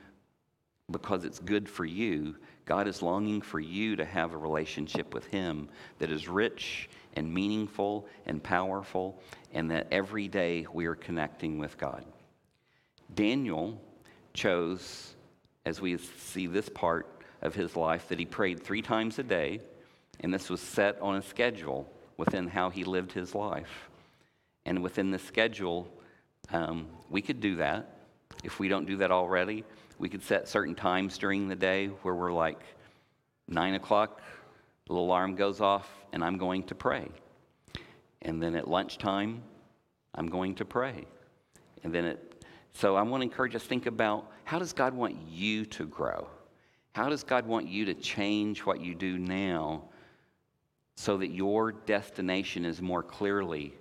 because 0.89 1.25
it's 1.25 1.39
good 1.39 1.67
for 1.67 1.84
you 1.84 2.36
God 2.65 2.88
is 2.88 3.02
longing 3.02 3.41
for 3.41 3.60
you 3.60 3.95
to 3.95 4.06
have 4.06 4.34
a 4.34 4.38
relationship 4.38 5.13
with 5.13 5.26
Him 5.28 5.69
that 5.99 6.10
is 6.10 6.28
rich 6.28 6.89
and 7.15 7.32
meaningful 7.32 8.08
and 8.26 8.41
powerful, 8.41 9.21
and 9.54 9.69
that 9.71 9.88
every 9.91 10.28
day 10.28 10.65
we 10.73 10.86
are 10.86 10.95
connecting 10.95 11.60
with 11.60 11.78
God. 11.78 12.04
Daniel 13.13 13.80
chose, 14.34 15.13
as 15.65 15.80
we 15.80 15.97
see 15.97 16.47
this 16.47 16.69
part 16.69 17.21
of 17.41 17.54
his 17.54 17.76
life, 17.76 18.08
that 18.08 18.19
he 18.19 18.26
prayed 18.26 18.62
three 18.62 18.82
times 18.82 19.19
a 19.19 19.23
day, 19.23 19.60
and 20.21 20.34
this 20.34 20.49
was 20.49 20.62
set 20.62 20.99
on 21.02 21.15
a 21.15 21.21
schedule 21.21 21.88
within 22.17 22.47
how 22.47 22.69
he 22.69 22.84
lived 22.84 23.12
his 23.12 23.36
life. 23.36 23.89
And 24.65 24.82
within 24.82 25.12
the 25.12 25.19
schedule, 25.19 25.88
um, 26.52 26.88
we 27.10 27.21
could 27.21 27.41
do 27.41 27.58
that. 27.58 28.02
If 28.43 28.60
we 28.60 28.67
don't 28.67 28.86
do 28.86 28.98
that 28.98 29.12
already, 29.12 29.63
we 30.00 30.10
could 30.10 30.24
set 30.24 30.48
certain 30.48 30.76
times 30.76 31.17
during 31.17 31.48
the 31.48 31.56
day 31.56 31.88
where 31.88 32.15
we're 32.15 32.34
like, 32.34 32.62
nine 33.48 33.76
o'clock, 33.76 34.22
the 34.88 34.93
alarm 34.93 35.36
goes 35.36 35.62
off, 35.62 35.89
and 36.12 36.24
I'm 36.24 36.38
going 36.38 36.63
to 36.63 36.76
pray. 36.76 37.10
And 38.22 38.41
then 38.41 38.56
at 38.56 38.67
lunchtime, 38.67 39.41
I'm 40.15 40.28
going 40.28 40.56
to 40.56 40.65
pray. 40.65 41.06
And 41.84 41.93
then 41.93 42.06
it, 42.06 42.46
so 42.74 42.96
I 42.96 43.02
want 43.02 43.22
to 43.22 43.26
encourage 43.26 43.56
us 43.56 43.63
to 43.63 43.67
think 43.67 43.86
about 43.86 44.32
how 44.43 44.60
does 44.60 44.74
God 44.74 44.93
want 44.93 45.15
you 45.30 45.65
to 45.65 45.86
grow? 45.86 46.28
How 46.93 47.10
does 47.10 47.24
God 47.24 47.46
want 47.46 47.67
you 47.67 47.86
to 47.86 47.93
change 47.93 48.60
what 48.60 48.80
you 48.80 48.93
do 48.93 49.17
now 49.17 49.84
so 50.96 51.17
that 51.17 51.30
your 51.30 51.72
destination 51.72 52.65
is 52.65 52.82
more 52.82 53.02
clearly 53.02 53.74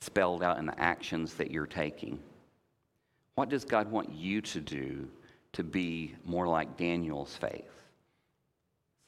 spelled 0.00 0.42
out 0.42 0.58
in 0.58 0.66
the 0.66 0.78
actions 0.78 1.34
that 1.34 1.50
you're 1.50 1.66
taking? 1.66 2.18
What 3.34 3.48
does 3.48 3.64
God 3.64 3.90
want 3.90 4.12
you 4.12 4.40
to 4.40 4.60
do 4.60 5.08
to 5.52 5.64
be 5.64 6.14
more 6.24 6.46
like 6.46 6.76
Daniel's 6.76 7.36
faith? 7.36 7.70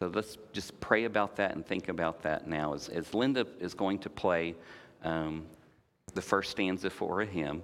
So 0.01 0.09
let's 0.09 0.37
just 0.53 0.79
pray 0.81 1.05
about 1.05 1.37
that 1.37 1.55
and 1.55 1.65
think 1.65 1.89
about 1.89 2.23
that 2.23 2.47
now. 2.47 2.75
As, 2.75 2.89
as 2.89 3.15
Linda 3.15 3.47
is 3.61 3.73
going 3.73 3.99
to 4.01 4.11
play 4.11 4.55
um, 5.03 5.47
the 6.15 6.21
first 6.23 6.51
stanza 6.51 6.91
for 6.91 7.23
a 7.23 7.27
hymn, 7.27 7.63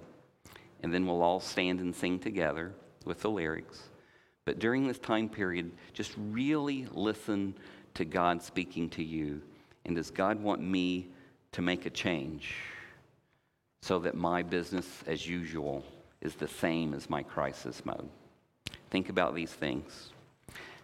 and 0.81 0.93
then 0.93 1.05
we'll 1.05 1.21
all 1.21 1.39
stand 1.39 1.79
and 1.79 1.95
sing 1.95 2.19
together 2.19 2.73
with 3.05 3.21
the 3.21 3.29
lyrics. 3.29 3.83
But 4.45 4.59
during 4.59 4.87
this 4.87 4.99
time 4.99 5.29
period, 5.29 5.71
just 5.93 6.13
really 6.17 6.87
listen 6.91 7.55
to 7.93 8.03
God 8.03 8.41
speaking 8.41 8.89
to 8.91 9.03
you. 9.03 9.41
And 9.85 9.95
does 9.95 10.09
God 10.09 10.41
want 10.41 10.61
me 10.61 11.07
to 11.51 11.61
make 11.61 11.85
a 11.85 11.89
change 11.89 12.55
so 13.81 13.99
that 13.99 14.15
my 14.15 14.41
business 14.41 14.87
as 15.05 15.27
usual 15.27 15.83
is 16.23 16.33
the 16.35 16.47
same 16.47 16.95
as 16.95 17.09
my 17.09 17.21
crisis 17.21 17.85
mode? 17.85 18.09
Think 18.89 19.09
about 19.09 19.35
these 19.35 19.53
things. 19.53 20.11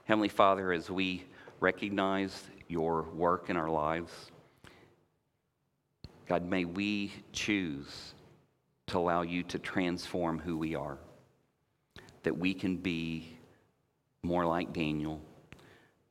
Heavenly 0.03 0.29
Father, 0.29 0.71
as 0.71 0.91
we 0.91 1.25
recognize 1.59 2.43
your 2.67 3.03
work 3.13 3.49
in 3.49 3.57
our 3.57 3.69
lives. 3.69 4.11
God, 6.27 6.45
may 6.45 6.65
we 6.65 7.11
choose 7.33 8.13
to 8.87 8.99
allow 8.99 9.23
you 9.23 9.43
to 9.43 9.59
transform 9.59 10.39
who 10.39 10.57
we 10.57 10.75
are, 10.75 10.97
that 12.23 12.37
we 12.37 12.53
can 12.53 12.77
be 12.77 13.37
more 14.21 14.45
like 14.45 14.73
Daniel, 14.73 15.21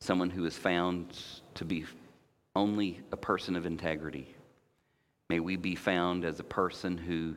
someone 0.00 0.30
who 0.30 0.44
is 0.44 0.56
found 0.56 1.20
to 1.54 1.64
be 1.64 1.84
only 2.56 3.00
a 3.12 3.16
person 3.16 3.54
of 3.54 3.66
integrity. 3.66 4.34
May 5.28 5.40
we 5.40 5.56
be 5.56 5.74
found 5.74 6.24
as 6.24 6.40
a 6.40 6.44
person 6.44 6.96
who 6.96 7.36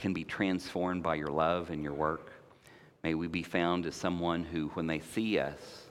can 0.00 0.12
be 0.12 0.24
transformed 0.24 1.02
by 1.02 1.14
your 1.14 1.28
love 1.28 1.70
and 1.70 1.82
your 1.82 1.94
work. 1.94 2.32
May 3.04 3.14
we 3.14 3.28
be 3.28 3.42
found 3.42 3.86
as 3.86 3.94
someone 3.94 4.44
who, 4.44 4.68
when 4.68 4.86
they 4.86 5.00
see 5.00 5.38
us, 5.38 5.86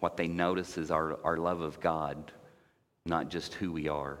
what 0.00 0.16
they 0.16 0.28
notice 0.28 0.78
is 0.78 0.90
our, 0.90 1.18
our 1.24 1.36
love 1.36 1.60
of 1.60 1.80
God, 1.80 2.32
not 3.06 3.28
just 3.28 3.54
who 3.54 3.72
we 3.72 3.88
are. 3.88 4.18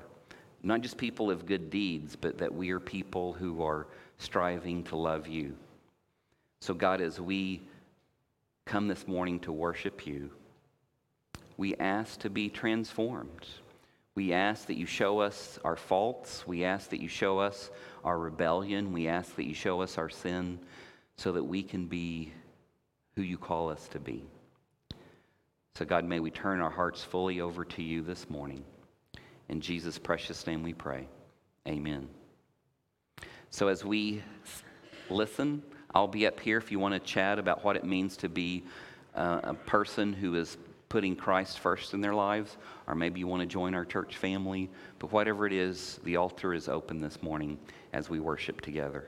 Not 0.62 0.80
just 0.80 0.96
people 0.96 1.30
of 1.30 1.46
good 1.46 1.70
deeds, 1.70 2.16
but 2.16 2.38
that 2.38 2.54
we 2.54 2.70
are 2.70 2.80
people 2.80 3.34
who 3.34 3.62
are 3.62 3.86
striving 4.18 4.82
to 4.84 4.96
love 4.96 5.28
you. 5.28 5.54
So, 6.60 6.72
God, 6.72 7.02
as 7.02 7.20
we 7.20 7.60
come 8.64 8.88
this 8.88 9.06
morning 9.06 9.40
to 9.40 9.52
worship 9.52 10.06
you, 10.06 10.30
we 11.56 11.74
ask 11.76 12.18
to 12.20 12.30
be 12.30 12.48
transformed. 12.48 13.46
We 14.14 14.32
ask 14.32 14.66
that 14.66 14.76
you 14.76 14.86
show 14.86 15.20
us 15.20 15.58
our 15.64 15.76
faults. 15.76 16.46
We 16.46 16.64
ask 16.64 16.90
that 16.90 17.00
you 17.00 17.08
show 17.08 17.40
us 17.40 17.70
our 18.04 18.16
rebellion. 18.16 18.92
We 18.92 19.08
ask 19.08 19.34
that 19.36 19.46
you 19.46 19.54
show 19.54 19.80
us 19.82 19.98
our 19.98 20.08
sin 20.08 20.60
so 21.16 21.32
that 21.32 21.42
we 21.42 21.62
can 21.62 21.86
be 21.86 22.32
who 23.16 23.22
you 23.22 23.38
call 23.38 23.70
us 23.70 23.88
to 23.88 23.98
be. 23.98 24.24
So, 25.76 25.84
God, 25.84 26.04
may 26.04 26.20
we 26.20 26.30
turn 26.30 26.60
our 26.60 26.70
hearts 26.70 27.02
fully 27.02 27.40
over 27.40 27.64
to 27.64 27.82
you 27.82 28.02
this 28.02 28.30
morning. 28.30 28.62
In 29.48 29.60
Jesus' 29.60 29.98
precious 29.98 30.46
name 30.46 30.62
we 30.62 30.72
pray. 30.72 31.08
Amen. 31.66 32.08
So, 33.50 33.66
as 33.66 33.84
we 33.84 34.22
listen, 35.10 35.62
I'll 35.92 36.06
be 36.06 36.26
up 36.26 36.38
here 36.38 36.58
if 36.58 36.70
you 36.70 36.78
want 36.78 36.94
to 36.94 37.00
chat 37.00 37.40
about 37.40 37.64
what 37.64 37.74
it 37.74 37.84
means 37.84 38.16
to 38.18 38.28
be 38.28 38.62
uh, 39.16 39.40
a 39.42 39.54
person 39.54 40.12
who 40.12 40.36
is 40.36 40.56
putting 40.94 41.16
Christ 41.16 41.58
first 41.58 41.92
in 41.92 42.00
their 42.00 42.14
lives, 42.14 42.56
or 42.86 42.94
maybe 42.94 43.18
you 43.18 43.26
want 43.26 43.40
to 43.40 43.46
join 43.46 43.74
our 43.74 43.84
church 43.84 44.16
family. 44.16 44.70
But 45.00 45.10
whatever 45.10 45.44
it 45.44 45.52
is, 45.52 45.98
the 46.04 46.14
altar 46.14 46.54
is 46.54 46.68
open 46.68 47.00
this 47.00 47.20
morning 47.20 47.58
as 47.92 48.08
we 48.08 48.20
worship 48.20 48.60
together. 48.60 49.04